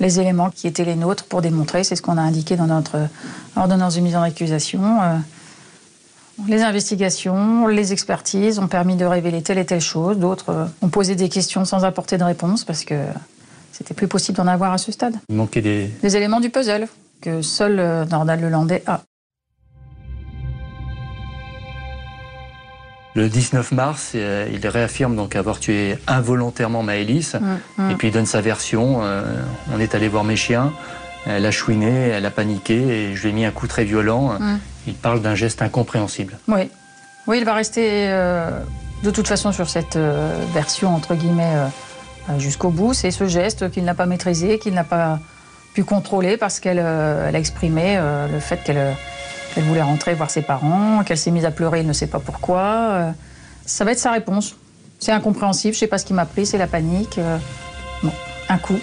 les 0.00 0.18
éléments 0.18 0.48
qui 0.50 0.66
étaient 0.66 0.84
les 0.84 0.94
nôtres 0.94 1.24
pour 1.24 1.42
démontrer, 1.42 1.84
c'est 1.84 1.96
ce 1.96 2.02
qu'on 2.02 2.16
a 2.16 2.22
indiqué 2.22 2.56
dans 2.56 2.66
notre 2.66 2.96
ordonnance 3.56 3.96
de 3.96 4.00
mise 4.00 4.16
en 4.16 4.22
accusation. 4.22 5.02
Euh, 5.02 5.16
les 6.46 6.62
investigations, 6.62 7.66
les 7.66 7.92
expertises 7.92 8.60
ont 8.60 8.68
permis 8.68 8.96
de 8.96 9.04
révéler 9.04 9.42
telle 9.42 9.58
et 9.58 9.66
telle 9.66 9.80
chose. 9.80 10.16
D'autres 10.16 10.50
euh, 10.50 10.66
ont 10.80 10.88
posé 10.88 11.16
des 11.16 11.28
questions 11.28 11.66
sans 11.66 11.84
apporter 11.84 12.16
de 12.16 12.24
réponse 12.24 12.64
parce 12.64 12.84
que 12.84 12.94
c'était 13.72 13.94
plus 13.94 14.08
possible 14.08 14.38
d'en 14.38 14.46
avoir 14.46 14.72
à 14.72 14.78
ce 14.78 14.90
stade. 14.90 15.16
Il 15.28 15.36
manquait 15.36 15.60
des... 15.60 15.90
des 16.02 16.16
éléments 16.16 16.40
du 16.40 16.48
puzzle 16.48 16.88
que 17.20 17.42
seul 17.42 17.78
euh, 17.78 18.04
Nordal 18.04 18.40
Lelandais 18.40 18.82
a. 18.86 19.02
Le 23.14 23.28
19 23.28 23.72
mars, 23.72 24.12
euh, 24.14 24.48
il 24.52 24.64
réaffirme 24.68 25.16
donc 25.16 25.34
avoir 25.34 25.58
tué 25.58 25.98
involontairement 26.06 26.84
Maëlys. 26.84 27.34
Mm, 27.34 27.82
mm. 27.82 27.90
Et 27.90 27.94
puis 27.96 28.08
il 28.08 28.10
donne 28.12 28.26
sa 28.26 28.40
version. 28.40 29.00
Euh, 29.02 29.42
on 29.74 29.80
est 29.80 29.96
allé 29.96 30.08
voir 30.08 30.22
mes 30.22 30.36
chiens. 30.36 30.72
Elle 31.26 31.44
a 31.44 31.50
chouiné, 31.50 31.90
elle 31.90 32.24
a 32.26 32.30
paniqué 32.30 32.76
et 32.76 33.16
je 33.16 33.22
lui 33.22 33.30
ai 33.30 33.32
mis 33.32 33.44
un 33.44 33.50
coup 33.50 33.66
très 33.66 33.84
violent. 33.84 34.38
Mm. 34.38 34.58
Il 34.86 34.94
parle 34.94 35.20
d'un 35.20 35.34
geste 35.34 35.62
incompréhensible. 35.62 36.38
Oui. 36.46 36.70
Oui, 37.26 37.38
il 37.38 37.44
va 37.44 37.54
rester 37.54 38.08
euh, 38.08 38.50
de 39.02 39.10
toute 39.10 39.26
façon 39.26 39.50
sur 39.52 39.68
cette 39.68 39.98
version, 40.54 40.94
entre 40.94 41.14
guillemets, 41.14 41.56
jusqu'au 42.38 42.70
bout. 42.70 42.94
C'est 42.94 43.10
ce 43.10 43.26
geste 43.26 43.70
qu'il 43.70 43.84
n'a 43.84 43.94
pas 43.94 44.06
maîtrisé, 44.06 44.58
qu'il 44.58 44.74
n'a 44.74 44.84
pas 44.84 45.18
pu 45.78 45.84
contrôler 45.84 46.36
parce 46.36 46.58
qu'elle 46.60 46.80
a 46.80 47.32
exprimé 47.32 47.96
le 48.32 48.40
fait 48.40 48.62
qu'elle 48.64 48.96
elle 49.58 49.64
voulait 49.64 49.82
rentrer 49.82 50.14
voir 50.14 50.30
ses 50.30 50.42
parents, 50.42 51.02
qu'elle 51.04 51.18
s'est 51.18 51.32
mise 51.32 51.44
à 51.44 51.50
pleurer, 51.50 51.82
ne 51.82 51.92
sait 51.92 52.06
pas 52.06 52.20
pourquoi. 52.20 52.60
Euh, 52.62 53.10
ça 53.66 53.84
va 53.84 53.92
être 53.92 53.98
sa 53.98 54.12
réponse. 54.12 54.54
C'est 55.00 55.12
incompréhensible, 55.12 55.74
je 55.74 55.78
ne 55.78 55.80
sais 55.80 55.86
pas 55.86 55.98
ce 55.98 56.04
qui 56.04 56.14
m'a 56.14 56.26
pris, 56.26 56.46
c'est 56.46 56.58
la 56.58 56.68
panique. 56.68 57.18
Euh, 57.18 57.38
bon, 58.02 58.12
un 58.48 58.58
coup. 58.58 58.78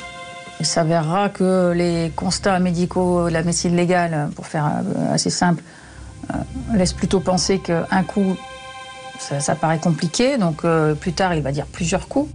Il 0.59 0.65
s'avérera 0.65 1.29
que 1.29 1.71
les 1.73 2.11
constats 2.15 2.59
médicaux 2.59 3.27
de 3.27 3.33
la 3.33 3.43
médecine 3.43 3.75
légale, 3.75 4.29
pour 4.35 4.47
faire 4.47 4.65
euh, 4.65 5.13
assez 5.13 5.29
simple, 5.29 5.63
laissent 6.73 6.93
plutôt 6.93 7.19
penser 7.19 7.59
qu'un 7.59 8.03
coup, 8.03 8.35
ça, 9.19 9.55
paraît 9.55 9.77
compliqué. 9.77 10.37
Donc 10.37 10.65
plus 10.99 11.13
tard, 11.13 11.35
il 11.35 11.43
va 11.43 11.51
dire 11.51 11.67
plusieurs 11.67 12.07
coups. 12.07 12.31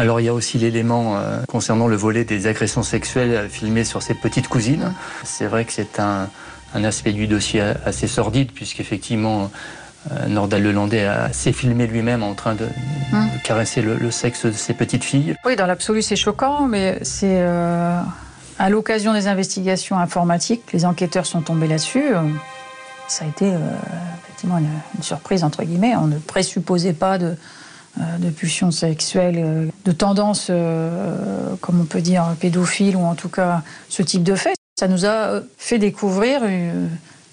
Alors 0.00 0.20
il 0.20 0.24
y 0.24 0.28
a 0.28 0.34
aussi 0.34 0.58
l'élément 0.58 1.16
concernant 1.46 1.86
le 1.86 1.96
volet 1.96 2.24
des 2.24 2.46
agressions 2.46 2.82
sexuelles 2.82 3.48
filmées 3.50 3.84
sur 3.84 4.02
ses 4.02 4.14
petites 4.14 4.48
cousines. 4.48 4.92
C'est 5.24 5.46
vrai 5.46 5.64
que 5.64 5.72
c'est 5.72 6.00
un, 6.00 6.28
un 6.74 6.84
aspect 6.84 7.12
du 7.12 7.26
dossier 7.26 7.60
assez 7.60 8.06
sordide, 8.06 8.52
puisqu'effectivement, 8.52 9.50
euh, 10.10 10.26
Nordal 10.28 10.62
Lelandais 10.62 11.08
s'est 11.32 11.52
filmé 11.52 11.86
lui-même 11.86 12.22
en 12.22 12.34
train 12.34 12.54
de, 12.54 12.66
hum. 13.12 13.28
caresser 13.44 13.82
le, 13.82 14.10
sexe 14.10 14.46
de 14.46 14.52
ses 14.52 14.74
petites 14.74 15.04
filles. 15.04 15.36
Oui, 15.44 15.56
dans 15.56 15.66
l'absolu, 15.66 16.02
c'est 16.02 16.16
choquant, 16.16 16.66
mais 16.66 16.98
c'est 17.02 17.40
euh, 17.40 18.00
à 18.58 18.70
l'occasion 18.70 19.12
des 19.12 19.26
investigations 19.26 19.98
informatiques, 19.98 20.72
les 20.72 20.84
enquêteurs 20.84 21.26
sont 21.26 21.42
tombés 21.42 21.66
là-dessus. 21.66 22.14
Euh, 22.14 22.22
ça 23.08 23.24
a 23.24 23.28
été 23.28 23.52
effectivement 24.22 24.58
une, 24.58 25.02
surprise, 25.02 25.42
entre 25.42 25.64
guillemets. 25.64 25.96
On 25.96 26.06
ne 26.06 26.18
présupposait 26.18 26.92
pas 26.92 27.18
de, 27.18 27.34
de 27.96 28.30
pulsions 28.30 28.70
sexuelles, 28.70 29.70
de 29.84 29.92
tendance, 29.92 30.50
comme 31.60 31.80
on 31.80 31.84
peut 31.84 32.00
dire, 32.00 32.24
pédophile, 32.40 32.96
ou 32.96 33.02
en 33.04 33.14
tout 33.14 33.28
cas 33.28 33.62
ce 33.88 34.02
type 34.02 34.22
de 34.22 34.34
fait. 34.34 34.54
Ça 34.78 34.88
nous 34.88 35.04
a 35.04 35.40
fait 35.58 35.78
découvrir 35.78 36.40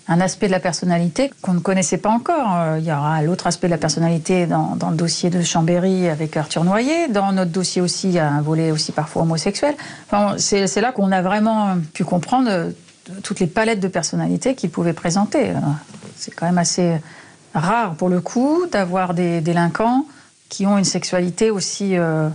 un 0.09 0.21
aspect 0.21 0.47
de 0.47 0.51
la 0.51 0.59
personnalité 0.59 1.31
qu'on 1.41 1.53
ne 1.53 1.59
connaissait 1.59 1.97
pas 1.97 2.09
encore. 2.09 2.77
Il 2.77 2.85
y 2.85 2.91
aura 2.91 3.21
l'autre 3.21 3.47
aspect 3.47 3.67
de 3.67 3.71
la 3.71 3.77
personnalité 3.77 4.45
dans, 4.45 4.75
dans, 4.75 4.89
le 4.89 4.95
dossier 4.95 5.29
de 5.29 5.41
Chambéry 5.41 6.09
avec 6.09 6.35
Arthur 6.37 6.63
Noyer. 6.63 7.07
Dans 7.09 7.31
notre 7.31 7.51
dossier 7.51 7.81
aussi, 7.81 8.07
il 8.07 8.13
y 8.13 8.19
a 8.19 8.29
un 8.29 8.41
volet 8.41 8.71
aussi 8.71 8.91
parfois 8.91 9.23
homosexuel. 9.23 9.75
Enfin, 10.09 10.35
c'est 10.37 10.81
là 10.81 10.91
qu'on 10.91 11.11
a 11.11 11.21
vraiment 11.21 11.77
pu 11.93 12.03
comprendre 12.03 12.71
toutes 13.23 13.39
les 13.39 13.47
palettes 13.47 13.79
de 13.79 13.87
personnalités 13.87 14.55
qu'il 14.55 14.69
pouvait 14.69 14.93
présenter. 14.93 15.53
C'est 16.15 16.33
quand 16.33 16.45
même 16.45 16.57
assez 16.57 16.97
rare 17.53 17.95
pour 17.95 18.09
le 18.09 18.21
coup 18.21 18.65
d'avoir 18.71 19.13
des 19.13 19.41
délinquants 19.41 20.05
qui 20.49 20.65
ont 20.65 20.77
une 20.77 20.83
sexualité 20.83 21.51
aussi, 21.51 21.97
euh, 21.97 22.29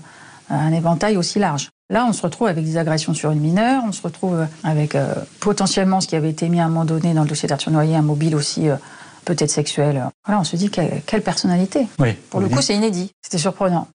un 0.51 0.73
éventail 0.73 1.17
aussi 1.17 1.39
large. 1.39 1.71
Là, 1.91 2.07
on 2.09 2.13
se 2.13 2.23
retrouve 2.23 2.49
avec 2.49 2.65
des 2.65 2.79
agressions 2.79 3.13
sur 3.13 3.31
une 3.33 3.41
mineure, 3.41 3.83
on 3.87 3.93
se 3.93 4.03
retrouve 4.03 4.47
avec 4.65 4.95
euh, 4.95 5.15
potentiellement 5.41 6.01
ce 6.01 6.09
qui 6.09 6.17
avait 6.17 6.31
été 6.31 6.49
mis 6.49 6.61
à 6.61 6.65
un 6.65 6.69
moment 6.69 6.85
donné 6.85 7.13
dans 7.13 7.23
le 7.23 7.29
dossier 7.29 7.49
d'Arthur 7.49 7.71
Noyer, 7.71 7.97
un 7.97 8.03
mobile 8.03 8.35
aussi 8.35 8.69
euh, 8.69 8.77
peut-être 9.25 9.51
sexuel. 9.51 10.03
Voilà, 10.25 10.41
on 10.41 10.45
se 10.45 10.57
dit 10.57 10.71
quelle, 10.71 11.23
personnalité. 11.23 11.87
Oui, 11.99 12.15
Pour 12.31 12.41
le 12.41 12.49
coup, 12.49 12.63
c'est 12.63 12.75
inédit. 12.75 13.13
C'était 13.21 13.39
surprenant. 13.39 13.89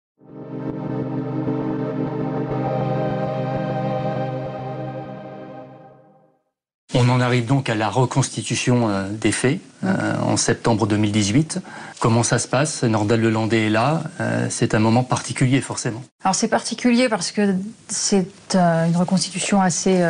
On 6.99 7.09
en 7.09 7.21
arrive 7.21 7.45
donc 7.45 7.69
à 7.69 7.75
la 7.75 7.89
reconstitution 7.89 8.89
euh, 8.89 9.07
des 9.07 9.31
faits 9.31 9.59
euh, 9.83 10.17
en 10.19 10.35
septembre 10.35 10.87
2018. 10.87 11.59
Comment 11.99 12.23
ça 12.23 12.39
se 12.39 12.47
passe? 12.47 12.83
Nordal 12.83 13.21
Lelandais 13.21 13.67
est 13.67 13.69
là. 13.69 14.01
Euh, 14.19 14.47
c'est 14.49 14.73
un 14.73 14.79
moment 14.79 15.03
particulier, 15.03 15.61
forcément. 15.61 16.01
Alors 16.23 16.33
c'est 16.33 16.47
particulier 16.47 17.07
parce 17.07 17.31
que 17.31 17.53
c'est 17.87 18.55
une 18.55 18.95
reconstitution 18.95 19.61
assez 19.61 20.03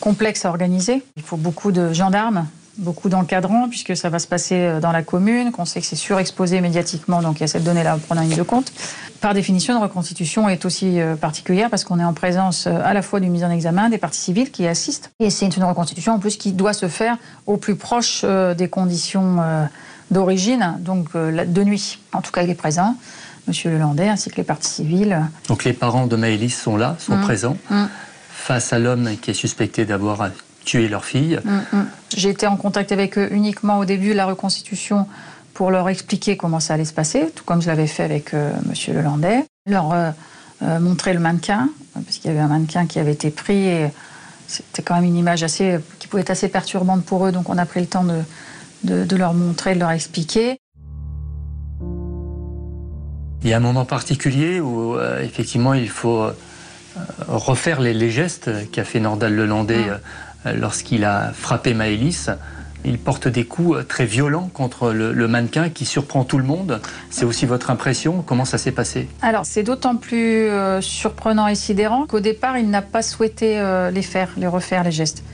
complexe 0.00 0.44
à 0.44 0.48
organiser. 0.48 1.04
Il 1.16 1.22
faut 1.22 1.36
beaucoup 1.36 1.70
de 1.70 1.92
gendarmes, 1.92 2.48
beaucoup 2.78 3.08
d'encadrants, 3.08 3.68
puisque 3.68 3.96
ça 3.96 4.08
va 4.08 4.18
se 4.18 4.26
passer 4.26 4.78
dans 4.80 4.92
la 4.92 5.02
commune, 5.02 5.52
qu'on 5.52 5.64
sait 5.64 5.80
que 5.80 5.86
c'est 5.86 5.96
surexposé 5.96 6.60
médiatiquement, 6.60 7.22
donc 7.22 7.38
il 7.38 7.40
y 7.40 7.44
a 7.44 7.48
cette 7.48 7.64
donnée-là 7.64 7.92
à 7.92 7.96
prendre 7.96 8.20
en 8.20 8.24
ligne 8.24 8.36
de 8.36 8.42
compte 8.42 8.72
par 9.20 9.34
définition, 9.34 9.76
une 9.76 9.82
reconstitution 9.82 10.48
est 10.48 10.64
aussi 10.64 11.00
euh, 11.00 11.16
particulière 11.16 11.70
parce 11.70 11.84
qu'on 11.84 11.98
est 11.98 12.04
en 12.04 12.12
présence 12.12 12.66
euh, 12.66 12.80
à 12.84 12.94
la 12.94 13.02
fois 13.02 13.20
du 13.20 13.28
mise 13.28 13.44
en 13.44 13.50
examen, 13.50 13.88
des 13.88 13.98
parties 13.98 14.20
civiles 14.20 14.50
qui 14.50 14.66
assistent. 14.66 15.10
Et 15.18 15.30
c'est 15.30 15.56
une 15.56 15.64
reconstitution 15.64 16.12
en 16.14 16.18
plus 16.18 16.36
qui 16.36 16.52
doit 16.52 16.72
se 16.72 16.88
faire 16.88 17.16
au 17.46 17.56
plus 17.56 17.74
proche 17.74 18.22
euh, 18.24 18.54
des 18.54 18.68
conditions 18.68 19.38
d'origine, 20.10 20.76
donc 20.80 21.14
de 21.14 21.64
nuit. 21.64 21.98
En 22.12 22.22
tout 22.22 22.32
cas, 22.32 22.42
il 22.42 22.50
est 22.50 22.54
présent, 22.54 22.96
Monsieur 23.46 23.70
Lelandais, 23.70 24.08
ainsi 24.08 24.30
que 24.30 24.36
les 24.36 24.44
parties 24.44 24.70
civiles. 24.70 25.20
Donc 25.48 25.64
les 25.64 25.72
parents 25.72 26.06
de 26.06 26.16
Maëlys 26.16 26.56
sont 26.56 26.76
là, 26.76 26.96
sont 26.98 27.16
mmh. 27.16 27.22
présents, 27.22 27.56
mmh. 27.70 27.84
face 28.30 28.72
à 28.72 28.78
l'homme 28.78 29.10
qui 29.20 29.32
est 29.32 29.34
suspecté 29.34 29.84
d'avoir 29.84 30.22
tué 30.64 30.88
leur 30.88 31.04
fille. 31.04 31.40
Mmh, 31.44 31.78
J'ai 32.16 32.30
été 32.30 32.46
en 32.46 32.56
contact 32.56 32.92
avec 32.92 33.18
eux 33.18 33.28
uniquement 33.32 33.78
au 33.78 33.84
début 33.84 34.10
de 34.10 34.14
la 34.14 34.26
reconstitution 34.26 35.06
pour 35.58 35.72
leur 35.72 35.88
expliquer 35.88 36.36
comment 36.36 36.60
ça 36.60 36.74
allait 36.74 36.84
se 36.84 36.92
passer, 36.92 37.32
tout 37.34 37.42
comme 37.42 37.60
je 37.60 37.66
l'avais 37.66 37.88
fait 37.88 38.04
avec 38.04 38.32
M. 38.32 38.38
Euh, 38.38 38.52
Monsieur 38.68 38.92
Lelandais, 38.92 39.44
leur 39.66 39.92
euh, 39.92 40.10
euh, 40.62 40.78
montrer 40.78 41.12
le 41.12 41.18
mannequin, 41.18 41.68
parce 41.94 42.18
qu'il 42.18 42.30
y 42.30 42.32
avait 42.32 42.38
un 42.38 42.46
mannequin 42.46 42.86
qui 42.86 43.00
avait 43.00 43.10
été 43.10 43.30
pris 43.30 43.66
et 43.66 43.88
c'était 44.46 44.82
quand 44.82 44.94
même 44.94 45.02
une 45.02 45.16
image 45.16 45.42
assez, 45.42 45.80
qui 45.98 46.06
pouvait 46.06 46.22
être 46.22 46.30
assez 46.30 46.46
perturbante 46.46 47.04
pour 47.04 47.26
eux, 47.26 47.32
donc 47.32 47.48
on 47.48 47.58
a 47.58 47.66
pris 47.66 47.80
le 47.80 47.86
temps 47.86 48.04
de, 48.04 48.22
de, 49.04 49.16
leur 49.16 49.34
montrer, 49.34 49.74
de 49.74 49.80
leur 49.80 49.90
expliquer. 49.90 50.60
Il 53.42 53.50
y 53.50 53.52
a 53.52 53.56
un 53.56 53.60
moment 53.60 53.84
particulier 53.84 54.60
où 54.60 54.96
effectivement 55.20 55.74
il 55.74 55.88
faut 55.88 56.28
refaire 57.26 57.80
les, 57.80 58.10
gestes 58.10 58.48
qu'a 58.70 58.84
fait 58.84 59.00
Nordal 59.00 59.34
Lelandais 59.34 59.86
mmh. 59.86 60.00
Lorsqu'il 60.44 61.04
a 61.04 61.32
frappé 61.32 61.74
Maëlys. 61.74 62.30
Il 62.84 62.98
porte 62.98 63.26
des 63.26 63.44
coups 63.44 63.78
euh, 63.78 63.82
très 63.82 64.06
violents 64.06 64.50
contre 64.52 64.92
le, 64.92 65.28
mannequin 65.28 65.68
qui 65.68 65.84
surprend 65.84 66.24
tout 66.24 66.38
le 66.38 66.44
monde. 66.44 66.80
C'est 67.10 67.24
aussi 67.24 67.44
votre 67.44 67.70
impression? 67.70 68.22
Comment 68.24 68.44
ça 68.44 68.56
s'est 68.56 68.72
passé? 68.72 69.08
Alors, 69.20 69.44
c'est 69.46 69.62
d'autant 69.62 69.96
plus 69.96 70.48
euh, 70.48 70.80
surprenant 70.80 71.48
et 71.48 71.54
sidérant 71.54 72.06
qu'au 72.06 72.20
départ, 72.20 72.56
il 72.56 72.70
n'a 72.70 72.82
pas 72.82 73.02
souhaité 73.02 73.58
euh, 73.58 73.90
les 73.90 74.02
faire, 74.02 74.30
les 74.36 74.46
refaire, 74.46 74.84
les 74.84 74.92
gestes. 74.92 75.24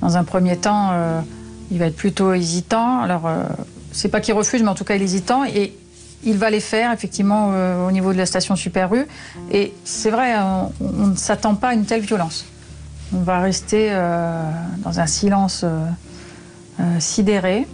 Dans 0.00 0.16
un 0.16 0.24
premier 0.24 0.56
temps, 0.56 0.92
il 1.72 1.78
va 1.80 1.86
être 1.86 1.96
plutôt 1.96 2.32
hésitant. 2.32 3.00
Alors, 3.00 3.28
c'est 3.90 4.08
pas 4.08 4.20
qu'il 4.20 4.32
refuse, 4.32 4.62
mais 4.62 4.68
en 4.68 4.76
tout 4.76 4.84
cas, 4.84 4.94
il 4.94 5.02
est 5.02 5.06
hésitant. 5.06 5.44
Et 5.44 5.74
il 6.22 6.36
va 6.36 6.50
les 6.50 6.60
faire, 6.60 6.92
effectivement, 6.92 7.52
au 7.84 7.90
niveau 7.90 8.12
de 8.12 8.18
la 8.18 8.26
station 8.26 8.54
Super 8.54 8.94
U. 8.94 9.08
Et 9.50 9.74
c'est 9.82 10.10
vrai, 10.10 10.36
on 10.80 11.08
ne 11.08 11.16
s'attend 11.16 11.56
pas 11.56 11.70
à 11.70 11.74
une 11.74 11.84
telle 11.84 12.02
violence. 12.02 12.44
On 13.12 13.20
va 13.20 13.40
rester 13.40 13.90
dans 14.84 15.00
un 15.00 15.06
silence 15.06 15.64
euh, 16.80 17.00
sidéré. 17.00 17.66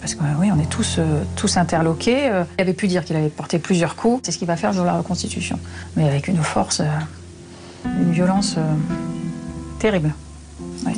Parce 0.00 0.14
que 0.14 0.22
oui, 0.38 0.52
on 0.52 0.60
est 0.60 0.70
tous, 0.70 0.96
euh, 0.98 1.24
tous 1.34 1.56
interloqués. 1.56 2.28
Euh, 2.28 2.44
il 2.58 2.62
avait 2.62 2.72
pu 2.72 2.86
dire 2.86 3.04
qu'il 3.04 3.16
avait 3.16 3.28
porté 3.28 3.58
plusieurs 3.58 3.96
coups. 3.96 4.20
C'est 4.24 4.30
ce 4.30 4.38
qu'il 4.38 4.46
va 4.46 4.56
faire 4.56 4.72
dans 4.72 4.84
la 4.84 4.96
reconstitution. 4.96 5.58
Mais 5.96 6.08
avec 6.08 6.28
une 6.28 6.40
force, 6.40 6.80
une 7.84 8.12
violence 8.12 8.56
terrible. 9.80 10.12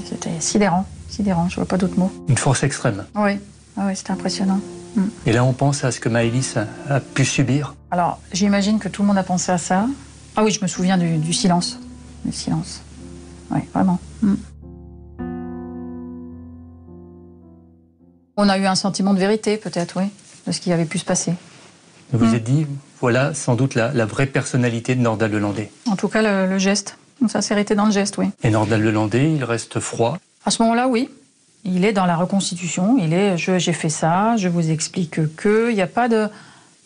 c'était 0.05 0.39
sidérant, 0.41 0.87
sidérant, 1.09 1.49
je 1.49 1.57
vois 1.57 1.65
pas 1.65 1.79
d'autres 1.79 1.99
mots. 1.99 2.13
Une 2.29 2.37
force 2.37 2.63
extrême. 2.63 3.05
Oui, 3.15 3.39
ah 3.79 3.85
oui 3.87 3.97
c'était 3.97 4.13
impressionnant. 4.13 4.61
Mm. 4.95 5.03
Et 5.25 5.33
là, 5.33 5.45
on 5.45 5.55
pense 5.55 5.85
à 5.85 5.93
ce 5.93 6.01
que 6.01 6.11
Maëlys 6.11 6.57
a, 6.91 7.01
pu 7.01 7.25
subir. 7.25 7.75
Alors, 7.91 8.21
j'imagine 8.33 8.79
que 8.79 8.89
tout 8.89 9.01
le 9.01 9.09
monde 9.09 9.19
a 9.19 9.23
pensé 9.23 9.51
à 9.51 9.59
ça. 9.59 9.87
Ah 10.37 10.45
oui, 10.45 10.51
je 10.51 10.61
me 10.61 10.67
souviens 10.67 10.99
du, 10.99 11.33
silence. 11.33 11.79
Du 12.27 12.33
silence. 12.33 12.83
Oui, 13.51 13.61
vraiment. 13.73 13.99
Mm. 14.23 14.35
On 18.41 18.49
a 18.49 18.57
eu 18.57 18.67
un 18.67 18.77
sentiment 18.77 19.15
de 19.15 19.19
vérité, 19.19 19.57
peut-être, 19.57 19.99
oui, 19.99 20.05
de 20.47 20.53
ce 20.53 20.61
qui 20.61 20.73
avait 20.73 20.85
pu 20.85 20.99
se 20.99 21.05
passer. 21.05 21.35
Vous 22.13 22.21
vous 22.21 22.33
hmm. 22.33 22.37
êtes 22.37 22.45
dit, 22.45 22.67
voilà 23.01 23.35
sans 23.35 23.57
doute 23.57 23.75
la, 23.75 24.07
vraie 24.07 24.27
personnalité 24.27 24.95
de 24.95 25.01
Nordal 25.01 25.33
Lelandais. 25.33 25.73
En 25.87 25.97
tout 25.97 26.07
cas, 26.07 26.47
le, 26.47 26.57
geste, 26.57 26.97
une 27.21 27.29
sincérité 27.29 27.75
dans 27.75 27.87
le 27.87 27.91
geste, 27.91 28.17
oui. 28.17 28.27
Et 28.45 28.51
Nordal 28.51 28.81
Lelandais, 28.81 29.33
il 29.33 29.43
reste 29.43 29.81
froid 29.81 30.19
À 30.47 30.53
ce 30.53 30.63
moment-là, 30.63 30.87
oui. 30.87 31.11
Il 31.65 31.85
est 31.85 31.93
dans 31.93 32.07
la 32.07 32.15
reconstitution, 32.15 32.97
il 32.99 33.13
est 33.13 33.37
j'ai 33.37 33.73
fait 33.73 33.89
ça, 33.89 34.37
je 34.37 34.49
vous 34.49 34.71
explique 34.71 35.35
que, 35.35 35.71
il 35.71 35.75
n'y 35.75 35.83
a 35.83 35.89
pas 35.89 36.09
de. 36.09 36.29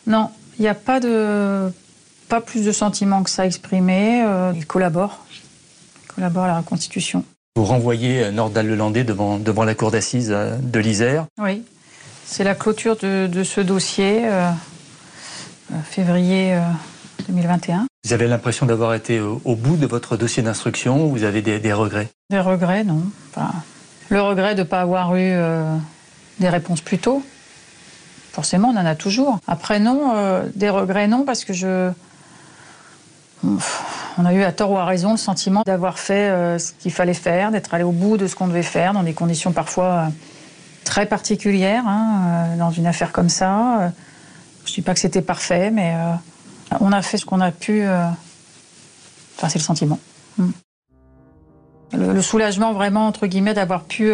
Non, 0.06 0.30
il 0.58 0.62
n'y 0.62 0.68
a 0.68 0.74
pas 0.74 1.00
de. 1.00 1.70
Pas 2.30 2.40
plus 2.40 2.64
de 2.64 2.72
sentiments 2.72 3.22
que 3.22 3.28
ça 3.28 3.44
exprimé. 3.44 4.24
Euh, 4.24 4.52
il 4.56 4.66
collabore. 4.66 5.26
Collabore 6.14 6.44
à 6.44 6.48
la 6.48 6.58
reconstitution. 6.58 7.24
Vous 7.56 7.64
renvoyez 7.64 8.30
Nordal 8.30 8.66
Lelandais 8.66 9.04
devant, 9.04 9.38
devant 9.38 9.64
la 9.64 9.74
cour 9.74 9.90
d'assises 9.90 10.30
euh, 10.32 10.56
de 10.56 10.80
l'Isère. 10.80 11.26
Oui, 11.38 11.62
c'est 12.24 12.44
la 12.44 12.54
clôture 12.54 12.96
de, 12.96 13.42
ce 13.44 13.60
dossier, 13.60 14.22
euh, 14.24 14.50
euh, 15.70 15.76
février 15.84 16.56
2021. 17.28 17.86
Vous 18.04 18.12
avez 18.14 18.26
l'impression 18.26 18.64
d'avoir 18.64 18.94
été 18.94 19.20
au, 19.20 19.54
bout 19.54 19.76
de 19.76 19.86
votre 19.86 20.16
dossier 20.16 20.42
d'instruction 20.42 21.04
ou 21.04 21.10
vous 21.10 21.24
avez 21.24 21.42
des, 21.42 21.72
regrets? 21.72 22.08
Des 22.30 22.40
regrets, 22.40 22.84
non. 22.84 23.02
le 24.08 24.22
regret 24.22 24.54
de 24.54 24.62
ne 24.62 24.66
pas 24.66 24.80
avoir 24.80 25.14
eu 25.14 25.36
des 26.40 26.48
réponses 26.48 26.80
plus 26.80 26.98
tôt. 26.98 27.22
Forcément, 28.32 28.70
on 28.70 28.76
en 28.76 28.86
a 28.86 28.96
toujours. 28.96 29.38
Après, 29.46 29.78
non, 29.78 30.42
des 30.56 30.70
regrets, 30.70 31.06
non, 31.06 31.24
parce 31.24 31.44
que 31.44 31.52
je 31.52 31.92
on 34.18 34.24
a 34.24 34.32
eu 34.34 34.42
à 34.42 34.52
tort 34.52 34.70
ou 34.70 34.78
à 34.78 34.84
raison 34.84 35.12
le 35.12 35.16
sentiment 35.16 35.62
d'avoir 35.64 35.98
fait 35.98 36.30
euh, 36.30 36.58
ce 36.58 36.72
qu'il 36.72 36.92
fallait 36.92 37.14
faire, 37.14 37.50
d'être 37.50 37.72
allé 37.74 37.84
au 37.84 37.92
bout 37.92 38.16
de 38.16 38.26
ce 38.26 38.36
qu'on 38.36 38.48
devait 38.48 38.62
faire 38.62 38.92
dans 38.92 39.02
des 39.02 39.14
conditions 39.14 39.52
parfois 39.52 39.84
euh, 39.84 40.06
très 40.84 41.06
particulières, 41.06 41.84
hein, 41.86 42.22
euh, 42.24 42.56
dans 42.56 42.70
une 42.70 42.86
affaire 42.86 43.12
comme 43.12 43.28
ça. 43.28 43.92
je 44.64 44.70
ne 44.70 44.74
dis 44.74 44.82
pas 44.82 44.94
que 44.94 45.00
c'était 45.00 45.22
parfait, 45.22 45.70
mais 45.70 45.94
on 46.80 46.92
a 46.92 47.02
fait 47.02 47.18
ce 47.18 47.26
qu'on 47.26 47.40
a 47.40 47.50
pu. 47.50 47.86
Enfin, 49.36 49.48
c'est 49.48 49.58
le 49.58 49.64
sentiment. 49.64 49.98
Le, 51.92 52.22
soulagement 52.22 52.72
vraiment, 52.72 53.06
entre 53.06 53.26
guillemets, 53.26 53.54
d'avoir 53.54 53.82
pu, 53.82 54.12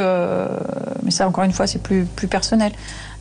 mais 1.02 1.10
ça 1.10 1.26
encore 1.26 1.44
une 1.44 1.52
fois 1.52 1.66
c'est 1.66 1.82
plus, 1.82 2.06
personnel, 2.28 2.72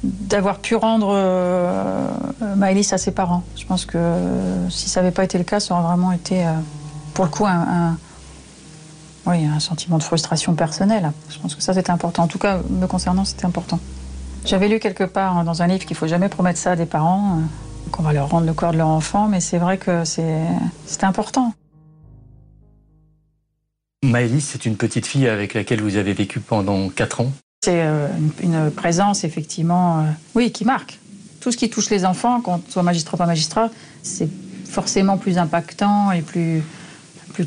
d'avoir 0.03 0.59
pu 0.59 0.75
rendre 0.75 1.09
euh, 1.11 2.07
à 2.91 2.97
ses 2.97 3.11
parents. 3.11 3.43
Je 3.55 3.65
pense 3.65 3.85
que 3.85 3.97
si 4.69 4.89
ça 4.89 5.01
n'avait 5.01 5.13
pas 5.13 5.23
été 5.23 5.37
le 5.37 5.43
cas, 5.43 5.59
ça 5.59 5.73
aurait 5.73 5.83
vraiment 5.83 6.11
été, 6.11 6.45
euh, 6.45 6.51
pour 7.13 7.25
le 7.25 7.31
coup, 7.31 7.45
un, 7.45 7.97
oui, 9.25 9.45
un 9.45 9.59
sentiment 9.59 9.97
de 9.97 10.03
frustration 10.03 10.53
personnelle. 10.53 11.11
Je 11.29 11.39
pense 11.39 11.55
que 11.55 11.61
ça, 11.61 11.73
c'était 11.73 11.91
important. 11.91 12.23
En 12.23 12.27
tout 12.27 12.39
cas, 12.39 12.59
me 12.69 12.87
concernant, 12.87 13.25
c'était 13.25 13.45
important. 13.45 13.79
J'avais 14.45 14.67
lu 14.67 14.79
quelque 14.79 15.03
part 15.03 15.43
dans 15.43 15.61
un 15.61 15.67
livre 15.67 15.85
qu'il 15.85 15.97
faut 15.97 16.07
jamais 16.07 16.29
promettre 16.29 16.59
ça 16.59 16.71
à 16.71 16.75
des 16.75 16.85
parents, 16.85 17.37
euh, 17.37 17.89
qu'on 17.91 18.03
va 18.03 18.13
leur 18.13 18.29
rendre 18.29 18.45
le 18.45 18.53
corps 18.53 18.71
de 18.71 18.77
leur 18.77 18.89
enfant, 18.89 19.27
mais 19.27 19.39
c'est 19.39 19.57
vrai 19.57 19.77
que 19.77 20.03
c'était 20.03 21.05
important. 21.05 21.53
Maëlys, 24.03 24.45
c'est 24.45 24.65
une 24.65 24.77
petite 24.77 25.07
fille 25.07 25.27
avec 25.27 25.53
laquelle 25.53 25.81
vous 25.81 25.95
avez 25.95 26.13
vécu 26.13 26.39
pendant 26.39 26.89
4 26.89 27.21
ans. 27.21 27.31
C'est 27.63 27.81
euh, 27.81 28.07
une, 28.41 28.69
présence, 28.69 29.23
effectivement, 29.23 29.99
euh, 29.99 30.03
oui, 30.35 30.51
qui 30.51 30.65
marque. 30.65 30.99
Tout 31.41 31.51
ce 31.51 31.57
qui 31.57 31.69
touche 31.69 31.89
les 31.89 32.05
enfants, 32.05 32.41
qu'on 32.41 32.61
soit 32.69 32.83
magistrat 32.83 33.15
ou 33.15 33.17
pas 33.17 33.25
magistrat, 33.25 33.69
c'est 34.03 34.29
forcément 34.65 35.17
plus 35.17 35.37
impactant 35.37 36.11
et 36.11 36.21
plus, 36.21 36.61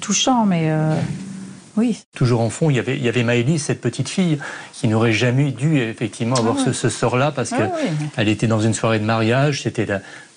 touchant. 0.00 0.44
Mais 0.44 0.70
euh, 0.70 0.94
Oui. 1.76 2.00
Toujours 2.16 2.40
en 2.40 2.50
fond, 2.50 2.68
il 2.70 2.76
y 2.76 2.78
avait, 2.78 2.96
il 2.96 3.02
y 3.02 3.08
avait 3.08 3.22
Maëlys, 3.22 3.62
cette 3.62 3.80
petite 3.80 4.08
fille, 4.08 4.38
qui 4.72 4.88
n'aurait 4.88 5.12
jamais 5.12 5.50
dû 5.52 5.80
effectivement 5.80 6.36
avoir 6.36 6.56
Ah 6.58 6.64
ce, 6.66 6.72
ce 6.72 6.88
sort-là 6.88 7.30
parce 7.30 7.52
Ah 7.52 7.56
qu'elle 7.56 7.70
oui. 8.26 8.30
était 8.32 8.46
dans 8.48 8.60
une 8.60 8.74
soirée 8.74 8.98
de 8.98 9.04
mariage, 9.04 9.62
c'était 9.62 9.86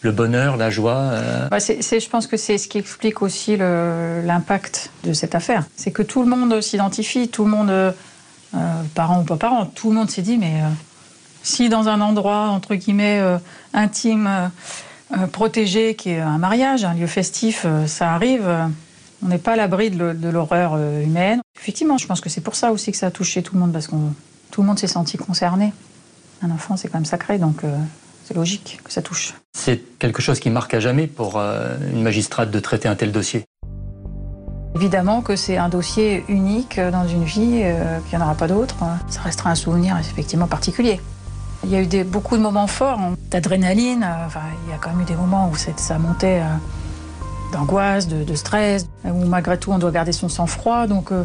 le 0.01 0.11
bonheur, 0.11 0.57
la 0.57 0.69
joie. 0.69 0.95
euh, 0.97 1.47
Bah, 1.49 1.57
je 1.59 2.09
pense 2.09 2.27
que 2.27 2.37
c'est 2.37 2.57
ce 2.57 2.67
qui 2.67 2.77
explique 2.77 3.21
aussi 3.21 3.57
l'impact 3.57 4.91
de 5.03 5.13
cette 5.13 5.35
affaire. 5.35 5.63
C'est 5.75 5.91
que 5.91 6.03
tout 6.03 6.21
le 6.23 6.29
monde 6.29 6.61
s'identifie, 6.61 7.27
tout 7.29 7.45
le 7.45 7.51
monde, 7.51 7.69
euh, 7.69 7.91
euh, 8.55 8.59
parents 8.93 9.21
ou 9.21 9.23
pas 9.23 9.37
parents, 9.37 9.65
tout 9.65 9.89
le 9.89 9.95
monde 9.95 10.09
s'est 10.11 10.21
dit, 10.21 10.37
mais 10.37 10.61
euh, 10.61 10.67
si 11.41 11.67
dans 11.69 11.87
un 11.89 11.99
endroit, 12.01 12.49
entre 12.49 12.75
guillemets, 12.75 13.21
intime, 13.73 14.29
protégé, 15.31 15.95
qui 15.95 16.11
est 16.11 16.19
un 16.19 16.37
mariage, 16.37 16.85
un 16.85 16.93
lieu 16.93 17.07
festif, 17.07 17.65
ça 17.85 18.13
arrive, 18.13 18.43
on 19.23 19.27
n'est 19.27 19.37
pas 19.37 19.53
à 19.53 19.55
l'abri 19.55 19.89
de, 19.89 20.29
l'horreur 20.29 20.73
euh, 20.75 21.03
humaine. 21.03 21.41
Effectivement, 21.59 21.97
je 21.97 22.07
pense 22.07 22.21
que 22.21 22.29
c'est 22.29 22.41
pour 22.41 22.55
ça 22.55 22.71
aussi 22.71 22.91
que 22.91 22.97
ça 22.97 23.07
a 23.07 23.11
touché 23.11 23.41
tout 23.41 23.55
le 23.55 23.61
monde, 23.61 23.71
parce 23.71 23.87
que 23.87 23.95
tout 24.51 24.61
le 24.61 24.67
monde 24.67 24.79
s'est 24.79 24.87
senti 24.87 25.17
concerné. 25.17 25.73
Un 26.41 26.51
enfant, 26.51 26.77
c'est 26.77 26.89
quand 26.89 26.97
même 26.97 27.05
sacré, 27.05 27.37
donc 27.37 27.63
euh, 27.63 27.75
c'est 28.25 28.35
logique 28.35 28.81
que 28.83 28.91
ça 28.91 29.01
touche. 29.01 29.33
C'est 29.57 29.81
quelque 29.97 30.21
chose 30.21 30.39
qui 30.39 30.49
marque 30.49 30.73
à 30.73 30.79
jamais 30.79 31.07
pour 31.07 31.37
euh, 31.37 31.77
une 31.91 32.03
magistrate 32.03 32.51
de 32.51 32.59
traiter 32.59 32.87
un 32.87 32.95
tel 32.95 33.11
dossier. 33.11 33.45
Évidemment 34.75 35.21
que 35.21 35.35
c'est 35.35 35.57
un 35.57 35.69
dossier 35.69 36.23
unique 36.27 36.79
dans 36.79 37.07
une 37.07 37.23
vie, 37.23 37.61
euh, 37.63 37.99
qu'il 38.01 38.17
n'y 38.17 38.23
en 38.23 38.25
aura 38.25 38.35
pas 38.35 38.47
d'autre. 38.47 38.75
Ça 39.07 39.21
restera 39.21 39.51
un 39.51 39.55
souvenir 39.55 39.97
effectivement 39.97 40.47
particulier. 40.47 40.99
Il 41.63 41.69
y 41.69 41.75
a 41.75 41.81
eu 41.81 41.87
des, 41.87 42.03
beaucoup 42.03 42.35
de 42.35 42.41
moments 42.41 42.67
forts, 42.67 42.99
hein, 42.99 43.15
d'adrénaline. 43.31 44.05
Enfin, 44.25 44.41
il 44.65 44.71
y 44.71 44.73
a 44.73 44.77
quand 44.77 44.89
même 44.89 45.01
eu 45.01 45.05
des 45.05 45.15
moments 45.15 45.49
où 45.49 45.55
ça 45.55 45.97
montait 45.97 46.41
d'angoisse, 47.53 48.07
de, 48.07 48.35
stress, 48.35 48.87
où 49.05 49.25
malgré 49.25 49.57
tout 49.57 49.71
on 49.71 49.77
doit 49.77 49.91
garder 49.91 50.11
son 50.11 50.29
sang-froid. 50.29 50.87
Donc 50.87 51.11
euh, 51.11 51.23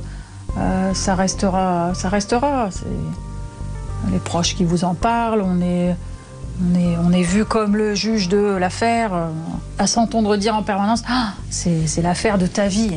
euh, 0.56 0.94
ça 0.94 1.14
restera, 1.14 1.92
ça 1.94 2.08
restera. 2.08 2.68
C'est 2.70 4.12
les 4.12 4.18
proches 4.18 4.54
qui 4.54 4.64
vous 4.64 4.84
en 4.84 4.94
parlent. 4.94 5.42
On 5.42 5.60
est, 5.60 5.96
on 6.62 6.78
est, 6.78 6.96
on 7.02 7.12
est 7.12 7.22
vu 7.22 7.44
comme 7.44 7.76
le 7.76 7.94
juge 7.94 8.28
de 8.28 8.56
l'affaire, 8.56 9.12
euh, 9.12 9.28
à 9.78 9.86
s'entendre 9.86 10.36
dire 10.36 10.54
en 10.54 10.62
permanence 10.62 11.02
ah, 11.08 11.32
c'est 11.50 12.02
l'affaire 12.02 12.38
de 12.38 12.46
ta 12.46 12.68
vie. 12.68 12.96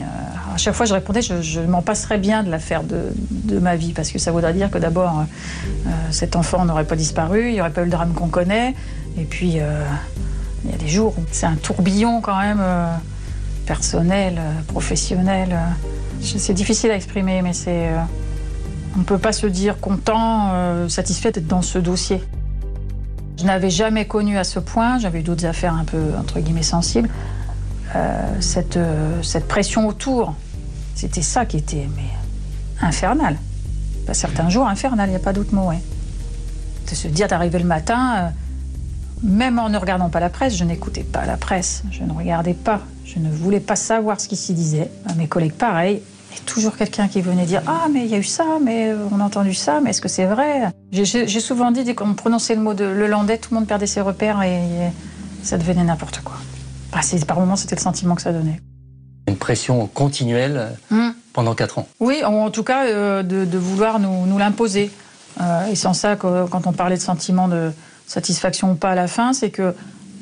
À 0.54 0.58
chaque 0.58 0.76
fois, 0.76 0.86
je 0.86 0.94
répondais 0.94 1.22
je, 1.22 1.62
m'en 1.62 1.82
passerais 1.82 2.18
bien 2.18 2.44
de 2.44 2.52
l'affaire 2.52 2.84
de, 2.84 3.60
ma 3.60 3.76
vie, 3.78 3.94
parce 3.94 4.12
que 4.12 4.20
ça 4.20 4.32
voudrait 4.32 4.54
dire 4.54 4.70
que 4.70 4.78
d'abord, 4.78 5.24
cet 6.10 6.36
enfant 6.36 6.66
n'aurait 6.66 6.84
pas 6.84 6.98
disparu, 6.98 7.48
il 7.48 7.54
n'y 7.54 7.62
aurait 7.62 7.72
pas 7.72 7.82
eu 7.82 7.86
le 7.86 7.92
drame 7.92 8.14
qu'on 8.14 8.28
connaît, 8.28 8.76
et 9.18 9.24
puis 9.24 9.48
il 9.52 9.56
y 9.56 10.74
a 10.74 10.78
des 10.78 10.90
jours 10.90 11.14
où 11.18 11.22
c'est 11.32 11.46
un 11.46 11.56
tourbillon 11.56 12.20
quand 12.20 12.38
même 12.38 12.62
personnel, 13.72 14.36
euh, 14.38 14.62
professionnel. 14.68 15.50
euh. 15.54 16.38
C'est 16.38 16.54
difficile 16.54 16.92
à 16.92 16.96
exprimer, 16.96 17.42
mais 17.42 17.54
c'est. 17.54 17.88
euh, 17.88 18.02
on 18.98 19.00
ne 19.00 19.06
peut 19.06 19.18
pas 19.18 19.32
se 19.32 19.48
dire 19.48 19.80
content, 19.80 20.52
satisfait 20.90 21.32
d'être 21.32 21.48
dans 21.48 21.62
ce 21.62 21.80
dossier. 21.80 22.22
Je 23.40 23.46
n'avais 23.46 23.70
jamais 23.70 24.06
connu 24.06 24.38
à 24.38 24.44
ce 24.44 24.60
point, 24.60 25.00
j'avais 25.00 25.22
eu 25.22 25.24
d'autres 25.24 25.46
affaires 25.46 25.74
un 25.74 25.86
peu, 25.86 26.04
entre 26.20 26.42
guillemets, 26.42 26.62
sensibles, 26.62 27.10
cette, 28.42 28.78
pression 29.48 29.88
autour. 29.88 30.36
C'était 30.94 31.22
ça 31.22 31.46
qui 31.46 31.56
était 31.56 31.88
infernal. 32.82 33.38
Pas 34.06 34.14
certains 34.14 34.50
jours, 34.50 34.68
infernal, 34.68 35.08
il 35.08 35.12
n'y 35.12 35.16
a 35.24 35.24
pas 35.24 35.32
d'autre 35.32 35.56
mot. 35.56 35.72
De 35.72 36.94
se 36.94 37.08
dire 37.08 37.30
d'arriver 37.30 37.60
le 37.60 37.66
matin, 37.66 38.34
même 39.24 39.58
en 39.58 39.70
ne 39.70 39.78
regardant 39.78 40.10
pas 40.10 40.20
la 40.20 40.30
presse, 40.30 40.58
je 40.58 40.66
n'écoutais 40.66 41.04
pas 41.04 41.26
la 41.26 41.38
presse, 41.38 41.84
je 41.92 42.04
ne 42.04 42.12
regardais 42.12 42.56
pas, 42.56 42.82
je 43.14 43.20
ne 43.20 43.30
voulais 43.30 43.60
pas 43.60 43.76
savoir 43.76 44.20
ce 44.22 44.28
qui 44.28 44.36
s'y 44.36 44.54
disait. 44.54 44.90
Mes 45.18 45.28
collègues, 45.28 45.54
pareil. 45.54 46.02
Et 46.34 46.40
toujours 46.46 46.78
quelqu'un 46.78 47.10
qui 47.10 47.20
venait 47.22 47.46
dire 47.46 47.62
Ah, 47.68 47.88
mais 47.92 48.06
il 48.06 48.12
y 48.12 48.16
a 48.16 48.18
eu 48.18 48.24
ça, 48.24 48.46
mais 48.64 48.90
euh, 48.92 49.06
on 49.12 49.20
a 49.20 49.24
entendu 49.24 49.54
ça, 49.54 49.82
mais 49.82 49.90
est-ce 49.90 50.00
que 50.02 50.08
c'est 50.08 50.26
vrai? 50.26 50.70
J'ai- 50.92 51.28
souvent 51.42 51.72
dit, 51.72 51.84
dès 51.84 51.94
qu'on 51.94 52.14
prononçait 52.14 52.56
le 52.56 52.62
mot 52.62 52.74
de 52.74 52.86
le 52.86 53.08
landais, 53.08 53.38
tout 53.38 53.50
le 53.54 53.60
monde 53.60 53.68
perdait 53.68 53.88
ses 53.88 54.00
repères 54.02 54.42
et, 54.44 54.62
ça 55.44 55.58
devenait 55.58 55.84
n'importe 55.84 56.22
quoi. 56.24 56.36
Bah, 56.94 57.00
par 57.28 57.40
moments, 57.40 57.56
c'était 57.56 57.76
le 57.76 57.82
sentiment 57.82 58.14
que 58.16 58.22
ça 58.22 58.32
donnait. 58.32 58.62
Une 59.28 59.36
pression 59.38 59.88
continuelle 59.88 60.58
euh, 60.92 61.10
Mm. 61.10 61.14
pendant 61.34 61.56
quatre 61.56 61.80
ans. 61.80 61.88
Oui, 62.00 62.24
en, 62.24 62.34
en 62.34 62.50
tout 62.52 62.64
cas, 62.64 62.86
euh, 62.86 63.24
de, 63.24 63.44
de 63.44 63.58
vouloir 63.58 64.00
nous, 64.00 64.26
nous 64.28 64.38
l'imposer. 64.38 64.92
Euh, 65.42 65.66
et 65.68 65.76
sans 65.76 65.94
ça, 65.94 66.16
quand 66.16 66.66
on 66.68 66.72
parlait 66.74 66.98
de 66.98 67.02
sentiment 67.02 67.48
de 67.48 67.72
satisfaction 68.08 68.72
ou 68.72 68.76
pas 68.76 68.92
à 68.92 68.96
la 68.96 69.08
fin, 69.08 69.34
c'est 69.34 69.50
que 69.50 69.74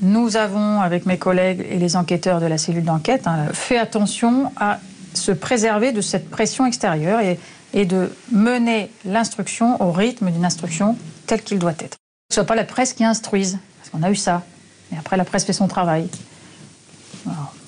nous 0.01 0.37
avons, 0.37 0.81
avec 0.81 1.05
mes 1.05 1.17
collègues 1.17 1.65
et 1.69 1.77
les 1.77 1.95
enquêteurs 1.95 2.39
de 2.39 2.45
la 2.45 2.57
cellule 2.57 2.83
d'enquête, 2.83 3.27
hein, 3.27 3.47
fait 3.53 3.77
attention 3.77 4.51
à 4.57 4.79
se 5.13 5.31
préserver 5.31 5.91
de 5.91 6.01
cette 6.01 6.29
pression 6.29 6.65
extérieure 6.65 7.19
et, 7.21 7.85
de 7.85 8.11
mener 8.31 8.89
l'instruction 9.05 9.81
au 9.81 9.91
rythme 9.91 10.31
d'une 10.31 10.45
instruction 10.45 10.97
telle 11.27 11.43
qu'il 11.43 11.59
doit 11.59 11.73
être. 11.79 11.97
Que 11.97 12.31
ce 12.31 12.35
soit 12.35 12.45
pas 12.45 12.55
la 12.55 12.63
presse 12.63 12.93
qui 12.93 13.03
instruise, 13.03 13.59
parce 13.77 13.89
qu'on 13.89 14.01
a 14.01 14.09
eu 14.09 14.15
ça. 14.15 14.43
Et 14.91 14.97
après, 14.97 15.17
la 15.17 15.25
presse 15.25 15.45
fait 15.45 15.53
son 15.53 15.67
travail. 15.67 16.07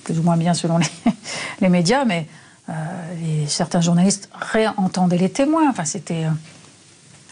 Plus 0.03 0.17
ou 0.17 0.23
moins 0.23 0.37
bien 0.37 0.55
selon 0.55 0.79
les, 1.59 1.69
médias, 1.69 2.03
mais 2.05 2.27
euh, 2.69 2.73
certains 3.47 3.81
journalistes 3.81 4.29
réentendaient 4.33 5.17
les 5.17 5.29
témoins. 5.29 5.69
Enfin, 5.69 5.85
c'était 5.85 6.25
euh, 6.25 6.29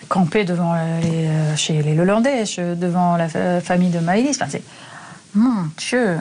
camper 0.07 0.43
devant 0.45 0.73
euh, 0.73 0.99
les, 1.01 1.27
euh, 1.27 1.55
chez 1.55 1.81
les 1.81 1.93
Lelandais, 1.93 2.43
devant 2.57 3.17
la 3.17 3.27
fa- 3.29 3.61
famille 3.61 3.89
de 3.89 3.99
Maëlys. 3.99 4.37
Enfin, 4.41 4.47
c'est- 4.49 4.63
mon 5.35 5.65
Dieu, 5.77 6.17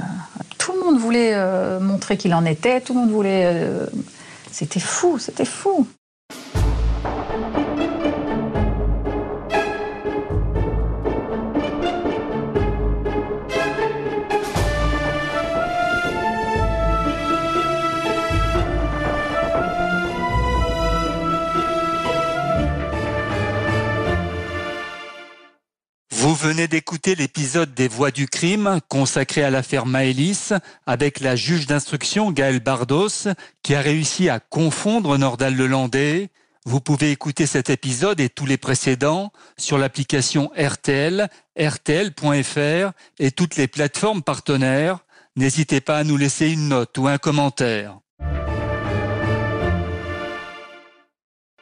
tout 0.59 0.73
le 0.73 0.85
monde 0.85 0.99
voulait 1.01 1.33
euh, 1.35 1.81
montrer 1.81 2.17
qu'il 2.19 2.35
en 2.35 2.45
était, 2.45 2.81
tout 2.81 2.93
le 2.95 3.01
monde 3.01 3.11
voulait. 3.11 3.67
c'était 4.53 4.81
fou, 4.81 5.19
c'était 5.19 5.45
fou. 5.47 5.87
Vous 26.29 26.35
venez 26.35 26.69
d'écouter 26.69 27.15
l'épisode 27.15 27.73
des 27.73 27.89
Voix 27.89 28.11
du 28.11 28.29
crime 28.29 28.81
consacré 28.89 29.43
à 29.43 29.49
l'affaire 29.49 29.87
Maëlys 29.87 30.53
avec 30.85 31.21
la 31.21 31.37
juge 31.37 31.67
d'instruction 31.67 32.33
Gaëlle 32.33 32.61
Bardos 32.61 33.33
qui 33.63 33.75
a 33.75 33.81
réussi 33.81 34.29
à 34.29 34.39
confondre 34.39 35.17
Nordal 35.17 35.57
Lelandais. 35.57 36.29
Vous 36.67 36.83
pouvez 36.83 37.13
écouter 37.13 37.47
cet 37.47 37.71
épisode 37.71 38.21
et 38.21 38.29
tous 38.29 38.45
les 38.45 38.59
précédents 38.59 39.33
sur 39.57 39.79
l'application 39.79 40.51
RTL, 40.55 41.31
rtl.fr 41.59 42.93
et 43.19 43.31
toutes 43.31 43.57
les 43.57 43.67
plateformes 43.67 44.23
partenaires. 44.23 44.99
N'hésitez 45.35 45.81
pas 45.81 45.97
à 45.97 46.05
nous 46.05 46.19
laisser 46.19 46.51
une 46.51 46.69
note 46.69 46.99
ou 46.99 47.09
un 47.09 47.17
commentaire. 47.17 48.01